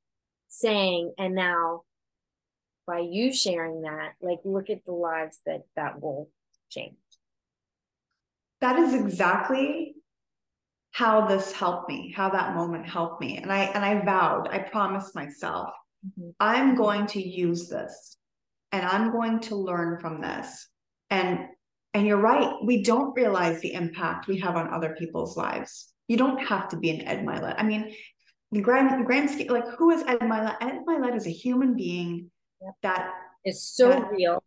[0.49, 1.13] saying.
[1.17, 1.83] And now,
[2.85, 6.29] by you sharing that, like, look at the lives that that will
[6.69, 6.95] change.
[8.59, 9.93] That is exactly
[10.97, 13.37] how this helped me, how that moment helped me.
[13.37, 15.69] And I and I vowed, I promised myself
[16.05, 16.29] Mm-hmm.
[16.39, 18.17] I'm going to use this
[18.71, 20.67] and I'm going to learn from this.
[21.09, 21.39] And
[21.93, 25.93] and you're right, we don't realize the impact we have on other people's lives.
[26.07, 27.55] You don't have to be an Ed Mylett.
[27.57, 27.95] I mean,
[28.51, 30.57] the grand grand scale, like who is Ed Mylett?
[30.61, 32.29] Ed Mylett is a human being
[32.61, 32.73] yep.
[32.83, 33.11] that
[33.45, 34.43] is so that, real.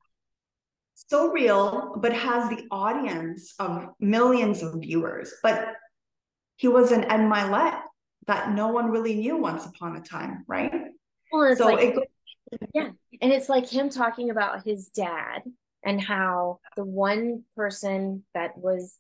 [0.95, 5.33] So real, but has the audience of millions of viewers.
[5.43, 5.69] But
[6.61, 7.81] he was an Ed Mylett
[8.27, 10.71] that no one really knew once upon a time, right?
[11.33, 11.97] Well, it's so like,
[12.53, 12.91] it, yeah.
[13.23, 15.41] And it's like him talking about his dad
[15.83, 18.95] and how the one person that was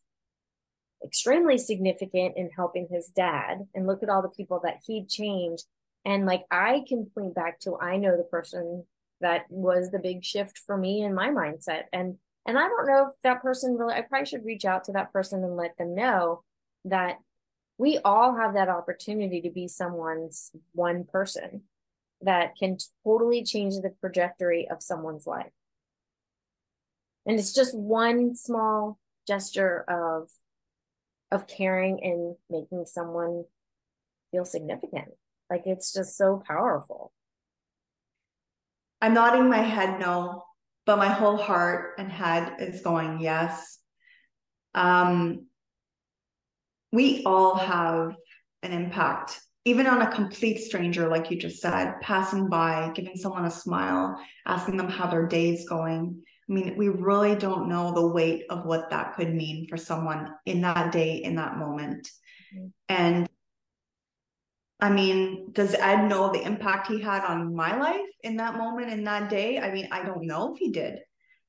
[1.04, 5.64] extremely significant in helping his dad and look at all the people that he changed
[6.04, 8.84] and like i can point back to i know the person
[9.22, 13.06] that was the big shift for me in my mindset and and i don't know
[13.08, 15.94] if that person really i probably should reach out to that person and let them
[15.94, 16.42] know
[16.84, 17.16] that
[17.80, 21.62] we all have that opportunity to be someone's one person
[22.20, 25.50] that can totally change the trajectory of someone's life.
[27.24, 30.28] And it's just one small gesture of
[31.30, 33.44] of caring and making someone
[34.30, 35.08] feel significant.
[35.48, 37.14] Like it's just so powerful.
[39.00, 40.44] I'm nodding my head no,
[40.84, 43.78] but my whole heart and head is going yes.
[44.74, 45.46] Um,
[46.92, 48.14] we all have
[48.62, 53.44] an impact even on a complete stranger, like you just said, passing by, giving someone
[53.44, 56.22] a smile, asking them how their day is going.
[56.48, 60.34] I mean, we really don't know the weight of what that could mean for someone
[60.46, 62.08] in that day, in that moment.
[62.54, 62.66] Mm-hmm.
[62.88, 63.28] And
[64.80, 68.90] I mean, does Ed know the impact he had on my life in that moment,
[68.90, 69.58] in that day?
[69.58, 71.00] I mean, I don't know if he did.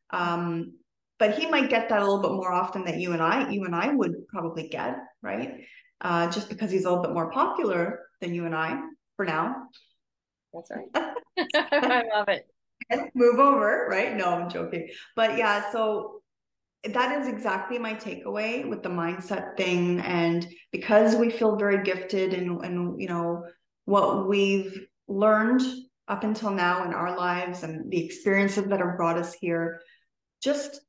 [0.10, 0.74] Um,
[1.22, 3.64] but he might get that a little bit more often than you and I, you
[3.66, 5.52] and I would probably get, right?
[6.02, 8.82] uh, just because he's a little bit more popular than you and I
[9.16, 9.68] for now.
[10.54, 11.14] That's right.
[11.56, 12.48] I love it.
[13.14, 14.16] Move over, right?
[14.16, 14.90] No, I'm joking.
[15.16, 16.22] But yeah, so
[16.84, 20.00] that is exactly my takeaway with the mindset thing.
[20.02, 23.46] And because we feel very gifted and and you know
[23.86, 25.62] what we've learned
[26.08, 29.82] up until now in our lives and the experiences that have brought us here,
[30.44, 30.82] just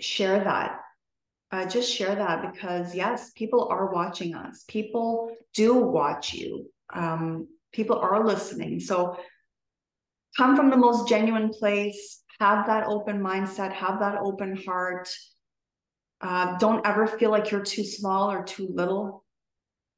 [0.00, 0.80] share that
[1.52, 4.64] uh, just share that because yes, people are watching us.
[4.68, 6.68] People do watch you.
[6.92, 8.80] Um, people are listening.
[8.80, 9.16] So
[10.36, 12.22] come from the most genuine place.
[12.40, 13.72] Have that open mindset.
[13.72, 15.08] Have that open heart.
[16.20, 19.24] Uh, don't ever feel like you're too small or too little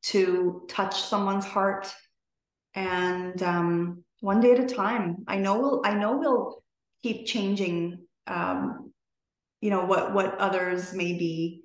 [0.03, 1.93] to touch someone's heart.
[2.75, 5.25] And um, one day at a time.
[5.27, 5.83] I know we'll.
[5.85, 6.63] I know we'll
[7.03, 8.88] keep changing um,
[9.61, 11.65] you know what what others may be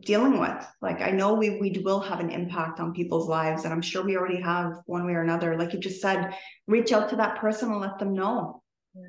[0.00, 3.72] dealing with like i know we we will have an impact on people's lives and
[3.72, 6.34] i'm sure we already have one way or another like you just said
[6.66, 8.62] reach out to that person and let them know
[8.94, 9.08] yeah.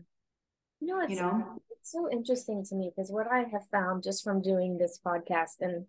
[0.79, 1.61] You know, it's, you know?
[1.71, 5.61] it's so interesting to me because what I have found just from doing this podcast,
[5.61, 5.85] and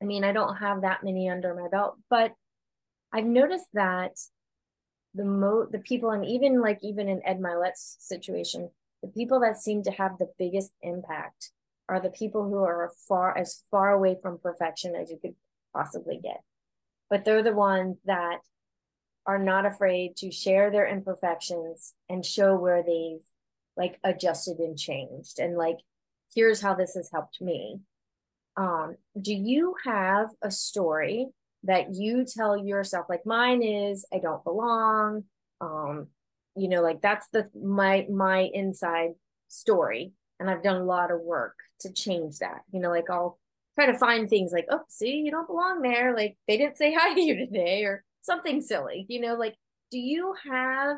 [0.00, 2.32] I mean, I don't have that many under my belt, but
[3.12, 4.12] I've noticed that
[5.14, 8.70] the mo the people and even like even in Ed Mylett's situation,
[9.02, 11.50] the people that seem to have the biggest impact
[11.88, 15.34] are the people who are far as far away from perfection as you could
[15.74, 16.42] possibly get.
[17.10, 18.38] But they're the ones that
[19.26, 23.22] are not afraid to share their imperfections and show where they've
[23.76, 25.78] like adjusted and changed and like
[26.34, 27.78] here's how this has helped me
[28.56, 31.28] um do you have a story
[31.62, 35.24] that you tell yourself like mine is i don't belong
[35.60, 36.08] um
[36.56, 39.10] you know like that's the my my inside
[39.48, 40.12] story.
[40.40, 43.38] And i've done a lot of work to change that you know like i'll
[43.76, 46.16] try to find things like oh see you don't belong there.
[46.16, 49.54] Like they didn't say hi to you today or something silly you know like
[49.90, 50.96] do you have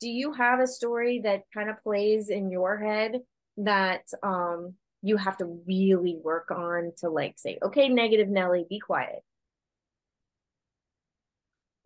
[0.00, 3.20] do you have a story that kind of plays in your head
[3.56, 8.78] that um you have to really work on to like say okay negative nelly be
[8.78, 9.22] quiet.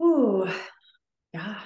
[0.00, 0.46] Ooh,
[1.32, 1.58] yeah,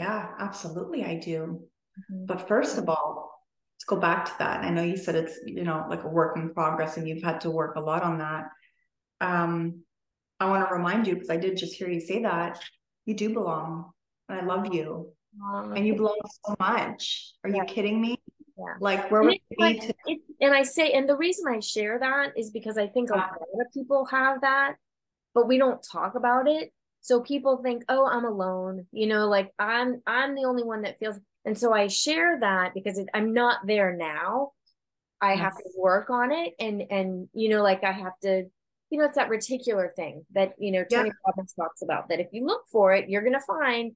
[0.00, 1.60] yeah, absolutely, I do.
[1.98, 2.24] Mm-hmm.
[2.24, 3.30] But first of all,
[3.74, 4.64] let's go back to that.
[4.64, 7.42] I know you said it's you know like a work in progress, and you've had
[7.42, 8.44] to work a lot on that.
[9.20, 9.82] Um,
[10.38, 12.58] I want to remind you because I did just hear you say that
[13.04, 13.90] you do belong,
[14.30, 15.12] and I love you,
[15.44, 17.34] um, and you belong so much.
[17.44, 17.56] Are yeah.
[17.56, 18.18] you kidding me?
[18.56, 18.76] Yeah.
[18.80, 21.98] Like where would you like, to- it, and I say, and the reason I share
[21.98, 24.76] that is because I think a lot of people have that,
[25.34, 29.50] but we don't talk about it so people think oh i'm alone you know like
[29.58, 33.32] i'm i'm the only one that feels and so i share that because it, i'm
[33.32, 34.50] not there now
[35.20, 35.40] i yes.
[35.40, 38.44] have to work on it and and you know like i have to
[38.90, 41.14] you know it's that reticular thing that you know tony yeah.
[41.26, 43.92] robbins talks about that if you look for it you're going to find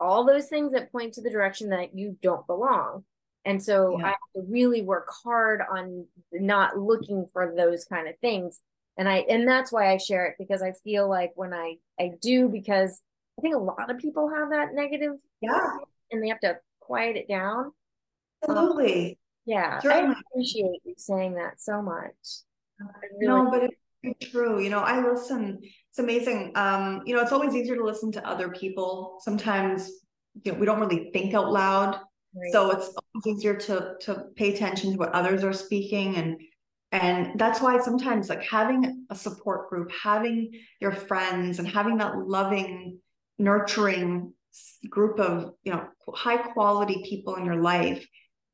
[0.00, 3.04] all those things that point to the direction that you don't belong
[3.44, 4.06] and so yeah.
[4.06, 8.60] i have to really work hard on not looking for those kind of things
[8.96, 12.10] and i and that's why i share it because i feel like when i i
[12.20, 13.00] do because
[13.38, 15.76] i think a lot of people have that negative yeah.
[16.10, 17.72] and they have to quiet it down.
[18.42, 19.10] Absolutely.
[19.10, 19.16] Um,
[19.46, 22.14] yeah i appreciate you saying that so much.
[23.20, 23.70] Really no but
[24.02, 24.60] it's true.
[24.62, 26.52] You know i listen it's amazing.
[26.54, 29.18] Um you know it's always easier to listen to other people.
[29.20, 29.90] Sometimes
[30.44, 31.98] you know we don't really think out loud.
[32.36, 32.50] Right.
[32.52, 32.92] so it's
[33.26, 36.40] easier to to pay attention to what others are speaking and
[36.94, 42.16] and that's why sometimes like having a support group having your friends and having that
[42.16, 42.98] loving
[43.36, 44.32] nurturing
[44.88, 45.84] group of you know
[46.14, 48.06] high quality people in your life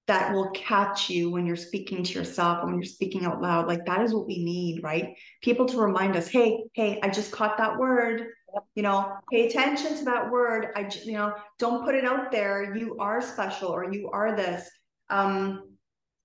[0.07, 3.69] that will catch you when you're speaking to yourself and when you're speaking out loud
[3.69, 5.15] like that is what we need right?
[5.43, 8.29] People to remind us hey hey i just caught that word.
[8.75, 10.69] You know pay attention to that word.
[10.75, 12.75] I you know don't put it out there.
[12.75, 14.67] You are special or you are this.
[15.11, 15.67] Um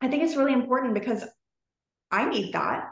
[0.01, 1.26] i think it's really important because
[2.12, 2.91] I need that.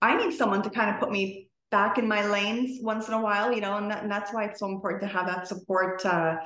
[0.00, 3.20] I need someone to kind of put me back in my lanes once in a
[3.20, 6.04] while, you know, and, that, and that's why it's so important to have that support
[6.04, 6.36] uh,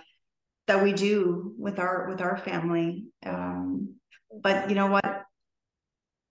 [0.67, 3.07] that we do with our with our family.
[3.25, 3.95] Um,
[4.43, 5.23] but you know what?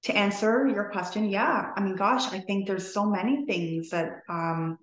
[0.04, 4.22] To answer your question, yeah, I mean, gosh, I think there's so many things that
[4.30, 4.78] um,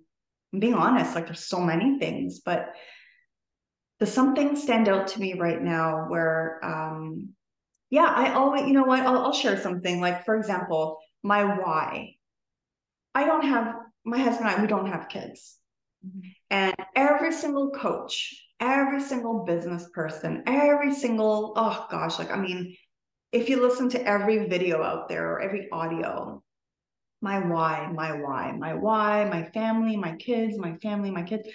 [0.51, 2.73] I'm being honest, like there's so many things, but
[3.99, 7.29] does something stand out to me right now where um,
[7.93, 9.01] yeah, I always, you know what?
[9.01, 10.01] I'll, I'll share something.
[10.01, 12.15] Like, for example, my why.
[13.13, 15.59] I don't have, my husband and I, we don't have kids.
[16.03, 16.29] Mm-hmm.
[16.49, 22.75] And every single coach, every single business person, every single, oh gosh, like, I mean,
[23.31, 26.41] if you listen to every video out there or every audio,
[27.21, 31.47] my why, my why, my why, my family, my kids, my family, my kids,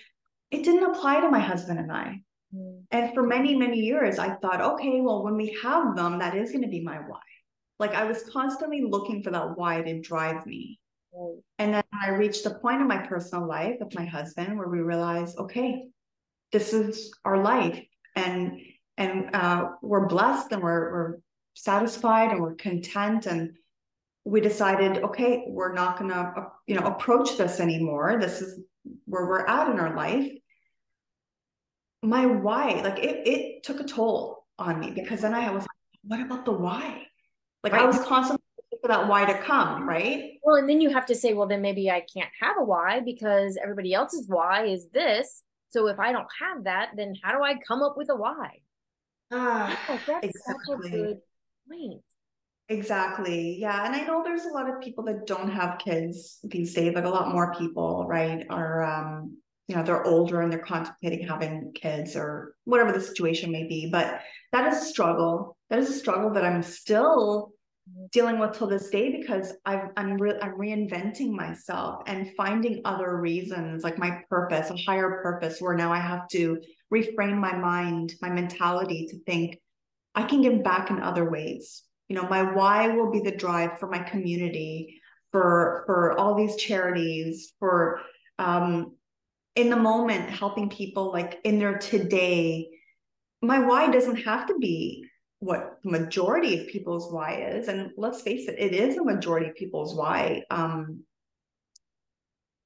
[0.53, 2.23] it didn't apply to my husband and I.
[2.55, 2.83] Mm.
[2.91, 6.51] And for many, many years, I thought, okay, well, when we have them, that is
[6.51, 7.21] going to be my why.
[7.79, 10.81] Like I was constantly looking for that why to drive me.
[11.15, 11.41] Mm.
[11.59, 14.81] And then I reached a point in my personal life with my husband where we
[14.81, 15.85] realized, okay,
[16.53, 17.81] this is our life.
[18.17, 18.61] And
[18.97, 21.19] and uh, we're blessed and we're, we're
[21.55, 23.53] satisfied and we're content and
[24.25, 28.61] we decided okay we're not going to uh, you know approach this anymore this is
[29.07, 30.31] where we're at in our life
[32.03, 35.69] my why, like it, it took a toll on me because then I was like,
[36.03, 37.07] what about the why?
[37.63, 37.83] Like right.
[37.83, 38.45] I was constantly
[38.81, 40.33] for that why to come, right?
[40.43, 43.01] Well, and then you have to say, well, then maybe I can't have a why
[43.01, 45.43] because everybody else's why is this.
[45.71, 48.61] So if I don't have that, then how do I come up with a why?
[49.31, 50.65] Ah, oh, that's exactly.
[50.67, 51.19] such a good
[51.69, 52.03] point.
[52.71, 53.59] Exactly.
[53.59, 53.85] Yeah.
[53.85, 57.05] And I know there's a lot of people that don't have kids these days, like
[57.05, 59.39] a lot more people, right, are um
[59.69, 63.89] you know they're older and they're contemplating having kids or whatever the situation may be
[63.91, 64.21] but
[64.53, 67.53] that is a struggle that is a struggle that i'm still
[68.13, 73.17] dealing with till this day because I've, I'm re- I'm reinventing myself and finding other
[73.17, 76.61] reasons, like my purpose, a higher purpose, where now I have to
[76.93, 79.59] reframe my mind, my mentality to think
[80.15, 81.83] I can give back in other ways.
[82.09, 85.01] You know, my why will be the drive for my community,
[85.31, 88.01] for for all these charities, for
[88.39, 88.97] um,
[89.59, 92.69] in the moment helping people like in their today.
[93.43, 95.05] My why doesn't have to be
[95.41, 99.49] what the majority of people's why is and let's face it it is a majority
[99.49, 101.01] of people's why um,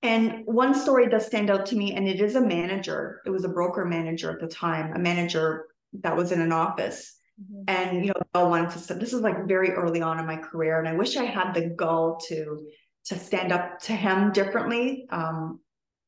[0.03, 3.45] and one story does stand out to me and it is a manager it was
[3.45, 5.66] a broker manager at the time a manager
[6.01, 7.64] that was in an office mm-hmm.
[7.68, 10.36] and you know I wanted to say this is like very early on in my
[10.36, 12.66] career and i wish i had the gall to
[13.05, 15.61] to stand up to him differently um,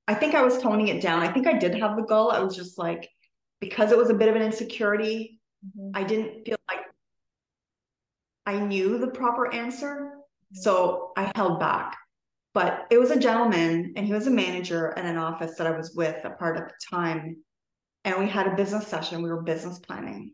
[0.08, 2.30] i think i was toning it down i think i did have the goal.
[2.30, 3.08] i was just like
[3.60, 5.90] because it was a bit of an insecurity Mm-hmm.
[5.94, 6.80] I didn't feel like
[8.46, 10.12] I knew the proper answer.
[10.12, 10.60] Mm-hmm.
[10.60, 11.96] So I held back.
[12.52, 15.76] But it was a gentleman and he was a manager in an office that I
[15.76, 17.38] was with a part of the time.
[18.04, 19.22] And we had a business session.
[19.22, 20.32] We were business planning.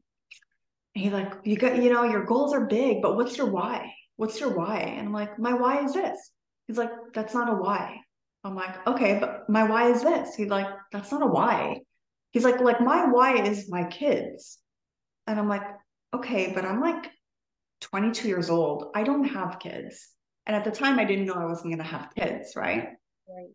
[0.95, 3.95] And he's like, you got, you know, your goals are big, but what's your why?
[4.17, 4.81] What's your why?
[4.81, 6.19] And I'm like, my why is this.
[6.67, 8.01] He's like, that's not a why.
[8.45, 10.35] I'm like, okay, but my why is this.
[10.35, 11.81] He's like, that's not a why.
[12.31, 14.59] He's like, like my why is my kids.
[15.27, 15.63] And I'm like,
[16.15, 17.11] okay, but I'm like
[17.83, 18.91] 22 years old.
[18.95, 20.09] I don't have kids.
[20.47, 22.89] And at the time, I didn't know I wasn't going to have kids, right?
[23.29, 23.51] Right.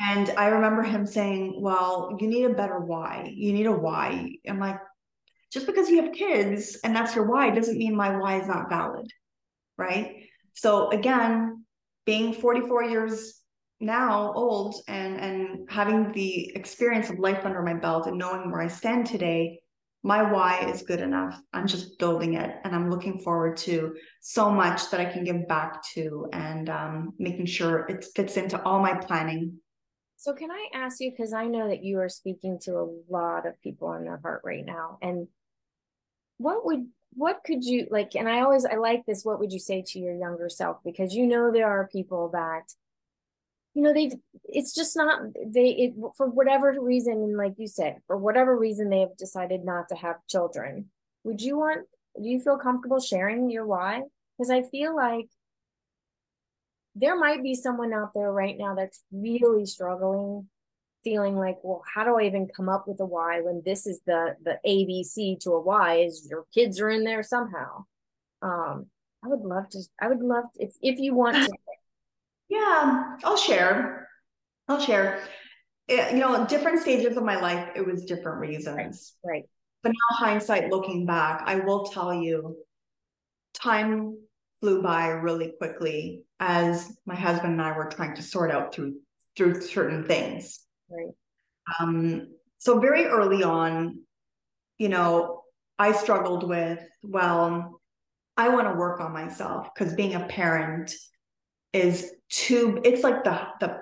[0.00, 3.30] And I remember him saying, well, you need a better why.
[3.32, 4.32] You need a why.
[4.48, 4.80] I'm like,
[5.52, 8.68] just because you have kids and that's your why doesn't mean my why is not
[8.68, 9.06] valid.
[9.78, 10.24] Right.
[10.54, 11.64] So again,
[12.06, 13.40] being 44 years
[13.84, 18.62] now old and and having the experience of life under my belt and knowing where
[18.62, 19.60] I stand today,
[20.02, 21.40] my why is good enough.
[21.52, 25.46] I'm just building it and I'm looking forward to so much that I can give
[25.48, 29.58] back to and um, making sure it fits into all my planning.
[30.16, 33.46] So, can I ask you, because I know that you are speaking to a lot
[33.46, 35.28] of people in their heart right now, and
[36.38, 39.58] what would what could you like and i always i like this what would you
[39.58, 42.72] say to your younger self because you know there are people that
[43.74, 44.14] you know they've
[44.44, 49.00] it's just not they it for whatever reason like you said for whatever reason they
[49.00, 50.90] have decided not to have children.
[51.24, 54.02] Would you want do you feel comfortable sharing your why?
[54.38, 55.26] Because i feel like
[56.94, 60.48] there might be someone out there right now that's really struggling
[61.02, 64.00] feeling like well how do i even come up with a why when this is
[64.06, 67.84] the the abc to a why is your kids are in there somehow?
[68.42, 68.86] Um
[69.24, 71.50] i would love to i would love to, if if you want to
[72.48, 74.08] yeah, I'll share.
[74.68, 75.22] I'll share.
[75.88, 79.14] It, you know, different stages of my life, it was different reasons.
[79.24, 79.32] Right.
[79.32, 79.44] right.
[79.82, 82.56] But now, hindsight looking back, I will tell you,
[83.52, 84.16] time
[84.60, 88.96] flew by really quickly as my husband and I were trying to sort out through
[89.36, 90.60] through certain things.
[90.88, 91.14] Right.
[91.80, 92.28] Um,
[92.58, 94.00] so very early on,
[94.78, 95.42] you know,
[95.78, 97.80] I struggled with, well,
[98.36, 100.94] I want to work on myself because being a parent
[101.74, 103.80] is too it's like the the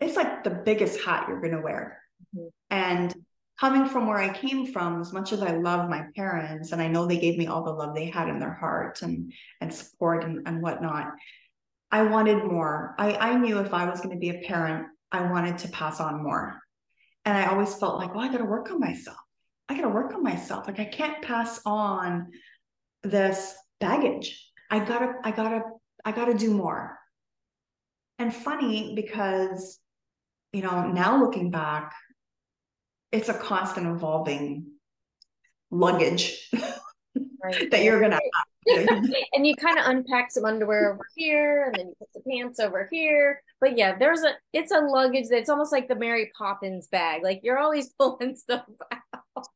[0.00, 1.98] it's like the biggest hat you're going to wear.
[2.36, 2.48] Mm-hmm.
[2.70, 3.14] and
[3.58, 6.86] coming from where i came from as much as i love my parents and i
[6.86, 9.32] know they gave me all the love they had in their heart and
[9.62, 11.12] and support and, and whatnot
[11.90, 12.94] i wanted more.
[12.98, 15.98] I i knew if i was going to be a parent i wanted to pass
[15.98, 16.60] on more.
[17.24, 19.16] And i always felt like well i got to work on myself.
[19.66, 20.66] I got to work on myself.
[20.66, 22.32] Like i can't pass on
[23.02, 24.46] this baggage.
[24.70, 25.62] I gotta i gotta
[26.04, 27.00] i gotta do more
[28.20, 29.80] and funny because
[30.52, 31.94] you know now looking back
[33.12, 34.66] it's a constant evolving
[35.70, 36.48] luggage
[37.42, 37.70] right.
[37.70, 38.20] that you're gonna
[38.66, 42.60] and you kind of unpack some underwear over here and then you put the pants
[42.60, 43.42] over here.
[43.58, 47.22] But yeah there's a it's a luggage that's almost like the mary poppins bag.
[47.22, 49.46] Like you're always pulling stuff out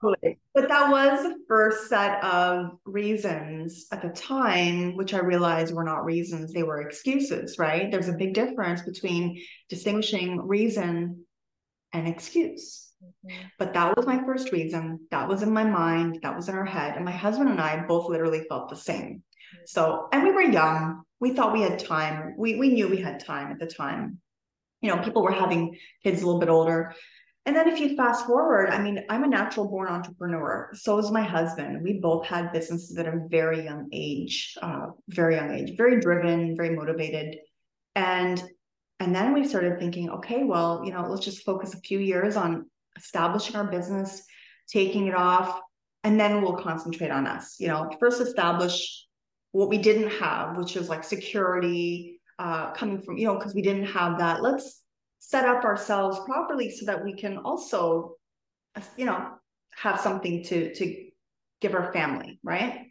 [0.00, 0.38] totally.
[0.54, 5.84] But that was the first set of reasons at the time, which I realized were
[5.84, 7.90] not reasons, they were excuses, right?
[7.90, 11.24] There's a big difference between distinguishing reason
[11.92, 12.92] and excuse.
[13.02, 13.36] Mm-hmm.
[13.58, 15.00] But that was my first reason.
[15.10, 16.20] That was in my mind.
[16.22, 16.96] That was in our head.
[16.96, 19.22] And my husband and I both literally felt the same.
[19.66, 21.02] So, and we were young.
[21.20, 22.34] We thought we had time.
[22.36, 24.18] We, we knew we had time at the time.
[24.80, 26.94] You know, people were having kids a little bit older.
[27.46, 30.68] And then if you fast forward, I mean, I'm a natural born entrepreneur.
[30.74, 31.80] So is my husband.
[31.80, 36.56] We both had businesses at a very young age, uh, very young age, very driven,
[36.56, 37.36] very motivated.
[37.94, 38.42] And
[38.98, 42.34] and then we started thinking, okay, well, you know, let's just focus a few years
[42.34, 42.66] on
[42.96, 44.22] establishing our business,
[44.68, 45.60] taking it off,
[46.02, 47.56] and then we'll concentrate on us.
[47.60, 49.06] You know, first establish
[49.52, 53.62] what we didn't have, which is like security uh, coming from, you know, because we
[53.62, 54.42] didn't have that.
[54.42, 54.82] Let's
[55.18, 58.16] set up ourselves properly so that we can also,
[58.96, 59.30] you know,
[59.74, 61.06] have something to to
[61.60, 62.86] give our family, right?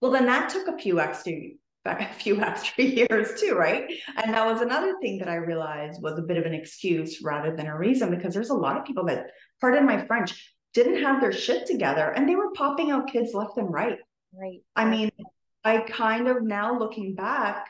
[0.00, 1.32] Well, then that took a few extra
[1.86, 3.90] a few extra years too, right?
[4.16, 7.54] And that was another thing that I realized was a bit of an excuse rather
[7.54, 11.20] than a reason because there's a lot of people that, pardon my French, didn't have
[11.20, 13.98] their shit together and they were popping out kids left and right.
[14.34, 14.60] Right.
[14.74, 15.10] I mean,
[15.64, 17.68] I kind of now looking back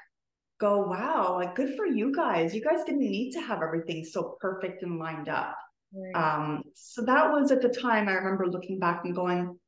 [0.58, 2.54] go, wow, like good for you guys.
[2.54, 5.56] You guys didn't need to have everything so perfect and lined up.
[5.92, 6.14] Right.
[6.14, 9.58] Um, so that was at the time I remember looking back and going,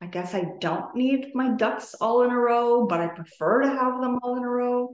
[0.00, 3.68] I guess I don't need my ducks all in a row, but I prefer to
[3.68, 4.88] have them all in a row.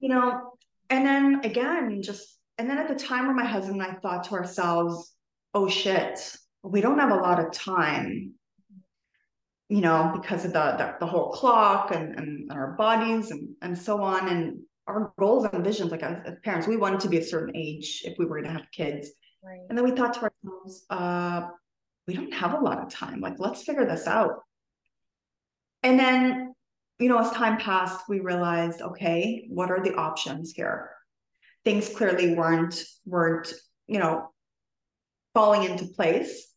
[0.00, 0.52] You know,
[0.90, 4.24] and then again, just and then at the time where my husband and I thought
[4.24, 5.14] to ourselves,
[5.54, 8.34] oh shit, we don't have a lot of time,
[9.68, 13.76] you know, because of the the, the whole clock and, and our bodies and and
[13.76, 14.28] so on.
[14.28, 17.54] And our goals and visions, like as, as parents, we wanted to be a certain
[17.54, 19.10] age if we were gonna have kids.
[19.44, 19.60] Right.
[19.68, 21.48] And then we thought to ourselves, uh,
[22.06, 23.20] we don't have a lot of time.
[23.20, 24.40] Like, let's figure this out.
[25.82, 26.54] And then,
[26.98, 30.90] you know, as time passed, we realized, okay, what are the options here?
[31.64, 33.52] Things clearly weren't weren't,
[33.86, 34.32] you know,
[35.34, 36.47] falling into place.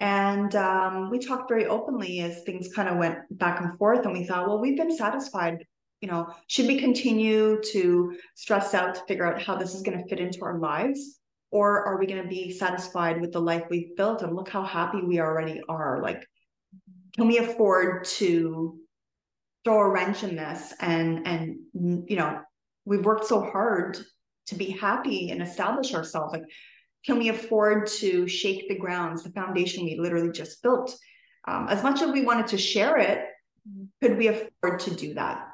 [0.00, 4.04] And um, we talked very openly as things kind of went back and forth.
[4.04, 5.64] And we thought, well, we've been satisfied.
[6.00, 9.98] You know, should we continue to stress out to figure out how this is going
[9.98, 11.20] to fit into our lives?
[11.54, 14.64] or are we going to be satisfied with the life we've built and look how
[14.64, 16.26] happy we already are like
[17.14, 18.76] can we afford to
[19.64, 22.40] throw a wrench in this and and you know
[22.84, 23.96] we've worked so hard
[24.46, 26.42] to be happy and establish ourselves like
[27.06, 30.96] can we afford to shake the grounds the foundation we literally just built
[31.46, 33.26] um, as much as we wanted to share it
[34.02, 35.48] could we afford to do that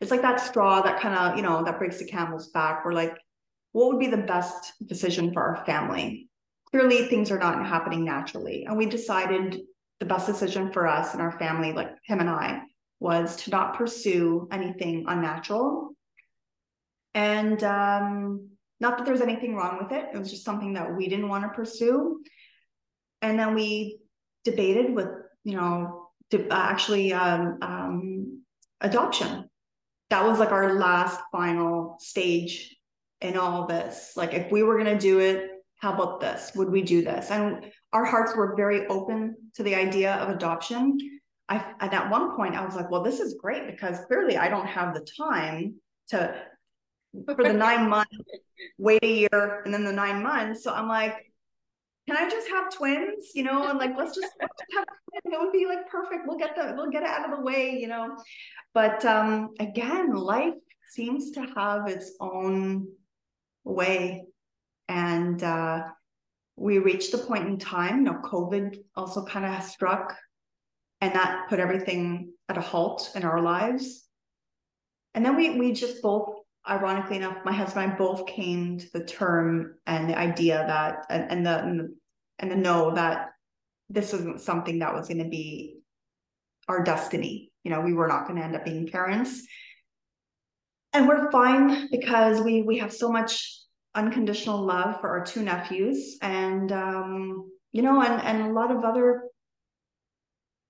[0.00, 2.92] it's like that straw that kind of you know that breaks the camel's back we're
[2.92, 3.16] like
[3.74, 6.28] what would be the best decision for our family?
[6.70, 8.66] Clearly, things are not happening naturally.
[8.66, 9.62] And we decided
[9.98, 12.62] the best decision for us and our family, like him and I,
[13.00, 15.90] was to not pursue anything unnatural.
[17.14, 18.50] And um,
[18.84, 21.42] not that there's anything wrong with it, it was just something that we didn't want
[21.44, 22.22] to pursue.
[23.22, 24.00] And then we
[24.44, 25.08] debated with,
[25.42, 26.08] you know,
[26.50, 28.42] actually um, um,
[28.82, 29.48] adoption.
[30.10, 32.76] That was like our last final stage
[33.22, 34.12] in all this.
[34.16, 36.52] Like if we were going to do it how about this?
[36.54, 37.30] Would we do this?
[37.30, 40.98] And our hearts were very open to the idea of adoption.
[41.48, 44.66] I at one point i was like well this is great because clearly i don't
[44.66, 45.74] have the time
[46.08, 46.34] to
[47.34, 48.16] for the nine months
[48.78, 51.14] wait a year and then the nine months so i'm like
[52.06, 53.30] can I just have twins?
[53.34, 55.34] You know, and like let's just, let's just have twins.
[55.34, 56.24] It would be like perfect.
[56.26, 58.14] We'll get the we'll get it out of the way, you know.
[58.74, 60.52] But um again, life
[60.94, 62.88] seems to have its own
[63.64, 64.26] way.
[64.88, 65.82] And uh,
[66.56, 70.14] we reached a point in time, you know, COVID also kind of struck,
[71.00, 74.04] and that put everything at a halt in our lives.
[75.14, 76.34] And then we we just both,
[76.68, 81.06] ironically enough, my husband and I both came to the term and the idea that
[81.10, 81.94] and, and the
[82.38, 83.30] and the, know that
[83.90, 85.78] this wasn't something that was going to be
[86.68, 87.52] our destiny.
[87.62, 89.46] You know, we were not going to end up being parents.
[90.92, 93.60] And we're fine because we we have so much
[93.94, 98.84] unconditional love for our two nephews and um, you know and and a lot of
[98.84, 99.24] other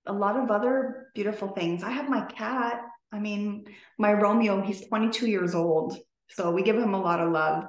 [0.07, 1.83] a lot of other beautiful things.
[1.83, 2.81] I have my cat
[3.11, 3.65] i mean
[3.97, 5.97] my romeo he's 22 years old
[6.29, 7.65] so we give him a lot of love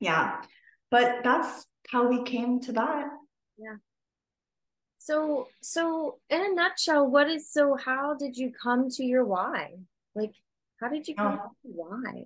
[0.00, 0.40] yeah
[0.90, 3.06] but that's how we came to that
[3.58, 3.76] yeah
[4.98, 9.74] so so in a nutshell what is so how did you come to your why
[10.14, 10.32] like
[10.80, 11.22] how did you oh.
[11.22, 11.50] come oh.
[11.62, 12.24] why?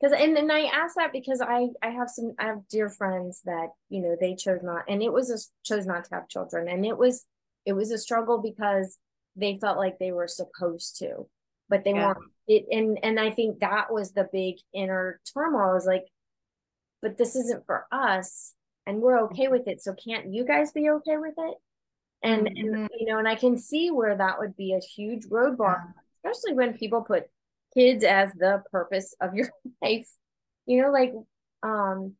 [0.00, 3.40] Because and then I ask that because I I have some I have dear friends
[3.44, 6.68] that you know they chose not and it was a chose not to have children
[6.68, 7.24] and it was
[7.64, 8.98] it was a struggle because
[9.36, 11.26] they felt like they were supposed to
[11.68, 12.08] but they yeah.
[12.08, 16.04] weren't it and and I think that was the big inner turmoil was like
[17.02, 18.54] but this isn't for us
[18.86, 21.54] and we're okay with it so can't you guys be okay with it
[22.22, 22.74] and mm-hmm.
[22.74, 26.30] and you know and I can see where that would be a huge roadblock yeah.
[26.30, 27.24] especially when people put
[27.74, 29.48] kids as the purpose of your
[29.82, 30.08] life
[30.66, 31.12] you know like
[31.62, 32.14] um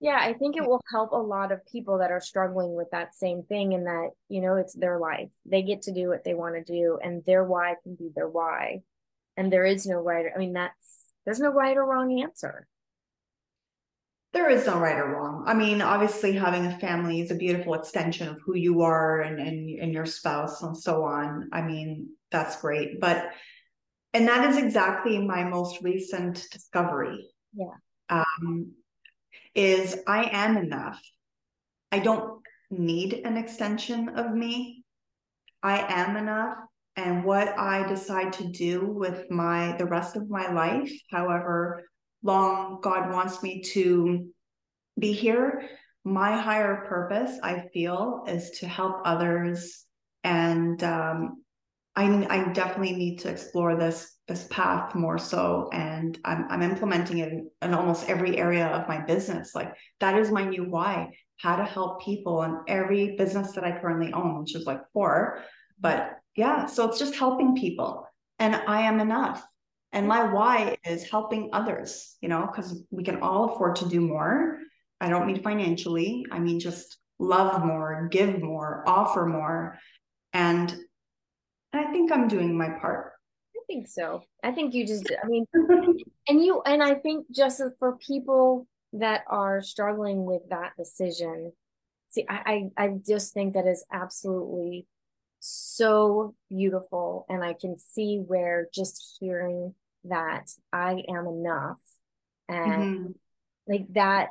[0.00, 3.14] yeah i think it will help a lot of people that are struggling with that
[3.14, 5.28] same thing and that you know it's their life.
[5.44, 8.28] They get to do what they want to do and their why can be their
[8.28, 8.82] why.
[9.36, 12.66] And there is no right i mean that's there's no right or wrong answer.
[14.32, 15.44] There is no right or wrong.
[15.46, 19.40] I mean obviously having a family is a beautiful extension of who you are and
[19.40, 21.48] and, and your spouse and so on.
[21.52, 23.30] I mean that's great but
[24.14, 27.26] and that is exactly my most recent discovery.
[27.54, 27.74] Yeah.
[28.10, 28.72] Um
[29.58, 31.02] is i am enough.
[31.90, 34.84] I don't need an extension of me.
[35.64, 36.58] I am enough.
[36.94, 41.82] And what I decide to do with my the rest of my life, however
[42.22, 44.28] long God wants me to
[44.96, 45.68] be here,
[46.04, 49.84] my higher purpose, I feel, is to help others,
[50.22, 51.42] and um,
[51.96, 57.18] I I definitely need to explore this this path more so, and I'm I'm implementing
[57.18, 59.54] it in, in almost every area of my business.
[59.54, 63.80] Like that is my new why: how to help people in every business that I
[63.80, 65.42] currently own, which is like four,
[65.80, 68.06] but yeah so it's just helping people
[68.38, 69.44] and i am enough.
[69.90, 74.00] And my why is helping others you know because we can all afford to do
[74.00, 74.58] more.
[75.00, 79.78] I don't mean financially i mean just love more give more offer more.
[80.32, 80.74] And
[81.72, 83.12] i think i'm doing my part
[83.68, 85.46] think so i think you just i mean
[86.28, 91.52] and you and i think just for people that are struggling with that decision
[92.08, 94.86] see i i, I just think that is absolutely
[95.40, 97.26] so beautiful.
[97.28, 101.78] And I can see where just hearing that I am enough
[102.48, 103.12] and mm-hmm.
[103.66, 104.28] like that,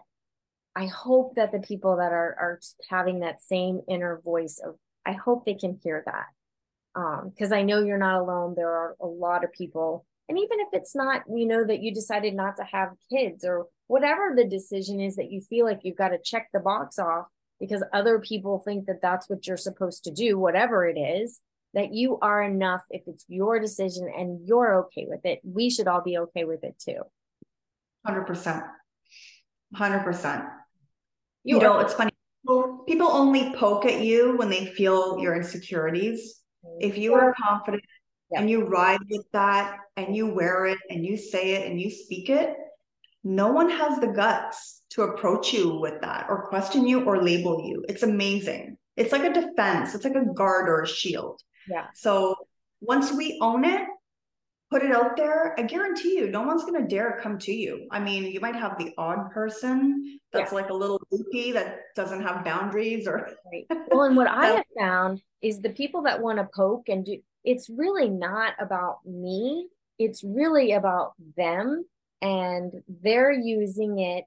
[0.75, 2.59] I hope that the people that are, are
[2.89, 4.75] having that same inner voice of,
[5.05, 6.25] I hope they can hear that.
[6.97, 8.55] Um, because I know you're not alone.
[8.55, 10.03] There are a lot of people.
[10.29, 13.67] And even if it's not, you know, that you decided not to have kids or
[13.85, 17.27] whatever the decision is that you feel like you've got to check the box off,
[17.59, 21.39] because other people think that that's what you're supposed to do, whatever it is,
[21.75, 25.39] that you are enough if it's your decision and you're okay with it.
[25.43, 27.01] We should all be okay with it too.
[28.07, 28.63] 100%.
[29.75, 30.49] 100%.
[31.43, 32.11] You, you know, it's funny.
[32.87, 36.41] People only poke at you when they feel your insecurities.
[36.80, 37.84] If you are confident
[38.36, 41.89] and you ride with that and you wear it and you say it and you
[41.89, 42.55] speak it,
[43.24, 47.63] no one has the guts to approach you with that or question you or label
[47.65, 47.84] you.
[47.89, 48.78] It's amazing.
[48.95, 51.41] It's like a defense, it's like a guard or a shield.
[51.70, 51.88] Yeah.
[51.93, 52.36] So
[52.82, 53.82] once we own it,
[54.70, 57.88] put it out there, I guarantee you, no one's going to dare come to you.
[57.91, 60.55] I mean, you might have the odd person that's yeah.
[60.55, 63.30] like a little loopy that doesn't have boundaries or.
[63.51, 63.65] right.
[63.89, 67.20] Well, and what I have found is the people that want to poke and do,
[67.43, 69.68] it's really not about me.
[69.97, 71.86] It's really about them
[72.22, 74.26] and they're using it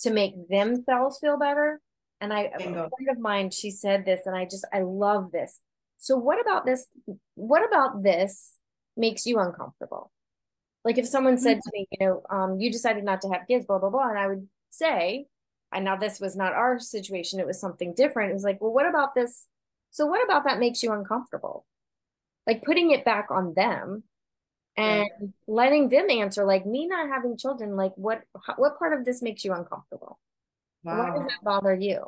[0.00, 1.80] to make themselves feel better.
[2.20, 2.84] And I, Bingo.
[2.84, 5.60] a friend of mine, she said this, and I just, I love this.
[5.98, 6.86] So, what about this?
[7.34, 8.52] What about this
[8.96, 10.10] makes you uncomfortable?
[10.84, 13.64] Like if someone said to me, you know, um, you decided not to have kids,
[13.66, 14.08] blah, blah, blah.
[14.08, 15.26] And I would say,
[15.72, 18.30] and now this was not our situation, it was something different.
[18.30, 19.46] It was like, well, what about this?
[19.90, 21.64] So, what about that makes you uncomfortable?
[22.46, 24.04] Like putting it back on them
[24.76, 25.26] and yeah.
[25.46, 28.22] letting them answer like me not having children like what
[28.56, 30.18] what part of this makes you uncomfortable
[30.82, 30.98] wow.
[30.98, 32.04] why does that bother you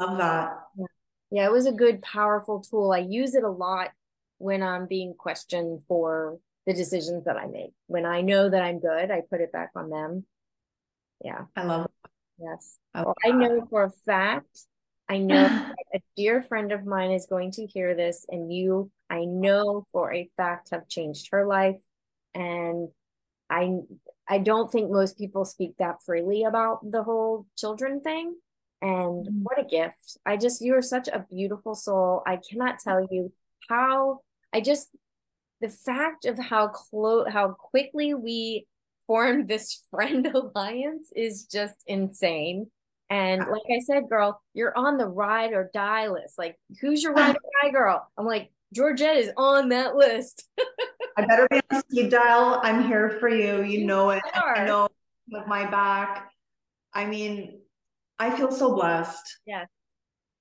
[0.00, 0.86] love that yeah.
[1.30, 3.90] yeah it was a good powerful tool i use it a lot
[4.38, 8.78] when i'm being questioned for the decisions that i make when i know that i'm
[8.80, 10.24] good i put it back on them
[11.24, 12.10] yeah i love it.
[12.38, 14.66] yes I, well, I know for a fact
[15.08, 15.46] I know
[15.94, 20.12] a dear friend of mine is going to hear this, and you, I know for
[20.12, 21.76] a fact, have changed her life.
[22.34, 22.88] And
[23.48, 23.78] I,
[24.28, 28.34] I don't think most people speak that freely about the whole children thing.
[28.82, 29.42] And mm-hmm.
[29.42, 30.18] what a gift!
[30.26, 32.22] I just, you are such a beautiful soul.
[32.26, 33.32] I cannot tell you
[33.68, 34.20] how.
[34.52, 34.88] I just,
[35.60, 38.66] the fact of how close, how quickly we
[39.06, 42.70] formed this friend alliance is just insane
[43.08, 46.38] and like I said, girl, you're on the ride or die list.
[46.38, 48.10] Like, who's your ride or die girl?
[48.18, 50.48] I'm like, Georgette is on that list.
[51.16, 52.60] I better be on the speed dial.
[52.62, 53.62] I'm here for you.
[53.62, 54.22] You know it.
[54.34, 54.88] I know
[55.30, 56.30] with my back.
[56.92, 57.60] I mean,
[58.18, 59.38] I feel so blessed.
[59.46, 59.66] Yeah.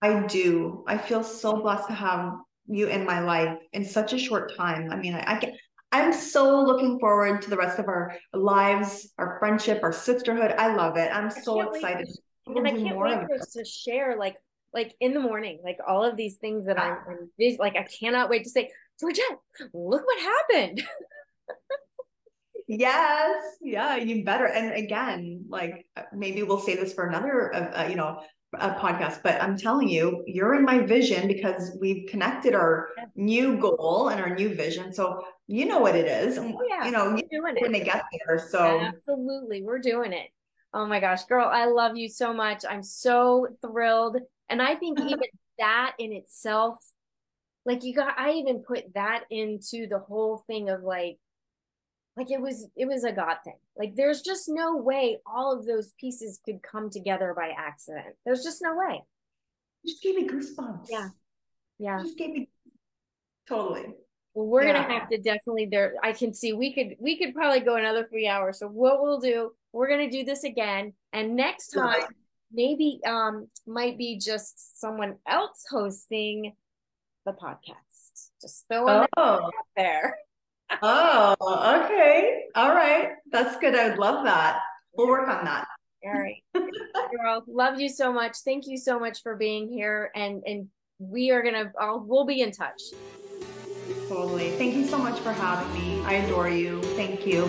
[0.01, 0.84] I do.
[0.88, 2.34] I feel so blessed to have
[2.68, 4.91] you in my life in such a short time.
[4.91, 5.53] I mean, I, I can
[5.91, 10.53] I'm so looking forward to the rest of our lives, our friendship, our sisterhood.
[10.57, 11.09] I love it.
[11.13, 12.09] I'm so excited.
[12.47, 14.36] Wait and I can't wait for us to share like
[14.74, 18.30] like in the morning, like all of these things that I'm, I'm like I cannot
[18.30, 19.39] wait to say, Georgette,
[19.74, 20.84] look what happened.
[22.68, 24.47] yes, yeah, you better.
[24.47, 28.22] And again, like maybe we'll say this for another, uh, uh, you know,
[28.54, 33.58] a podcast, but I'm telling you, you're in my vision because we've connected our new
[33.58, 34.93] goal and our new vision.
[34.93, 36.38] So you know what it is.
[36.38, 36.86] Oh, yeah.
[36.86, 38.39] You know, you're doing going to get there.
[38.39, 40.30] So absolutely, we're doing it.
[40.74, 42.64] Oh my gosh, girl, I love you so much.
[42.70, 44.18] I'm so thrilled.
[44.50, 45.20] And I think even
[45.60, 46.78] that in itself,
[47.66, 51.18] like you got, I even put that into the whole thing of like,
[52.18, 53.57] like it was it was a god thing.
[53.78, 58.16] Like there's just no way all of those pieces could come together by accident.
[58.26, 59.03] There's just no way.
[59.86, 60.88] Just gave me goosebumps.
[60.89, 61.09] Yeah.
[61.78, 62.01] Yeah.
[62.01, 62.49] Just gave me
[63.47, 63.93] totally.
[64.34, 64.82] Well we're yeah.
[64.82, 68.05] gonna have to definitely there i can see we could we could probably go another
[68.05, 68.59] three hours.
[68.59, 70.93] So what we'll do we're gonna do this again.
[71.11, 72.07] And next time yeah.
[72.51, 76.53] maybe um might be just someone else hosting
[77.26, 78.30] the podcast.
[78.41, 79.36] Just throwing oh.
[79.38, 80.18] that out there
[80.82, 81.36] oh,
[81.84, 82.43] okay.
[82.55, 83.09] All right.
[83.32, 83.76] That's good.
[83.76, 84.59] I would love that.
[84.97, 85.68] We'll work on that.
[86.05, 86.43] All right.
[86.53, 88.38] Girl, love you so much.
[88.45, 90.11] Thank you so much for being here.
[90.16, 90.68] And and
[90.99, 92.82] we are gonna I'll, we'll be in touch.
[94.07, 94.51] Totally.
[94.51, 96.03] Thank you so much for having me.
[96.05, 96.82] I adore you.
[96.95, 97.43] Thank you.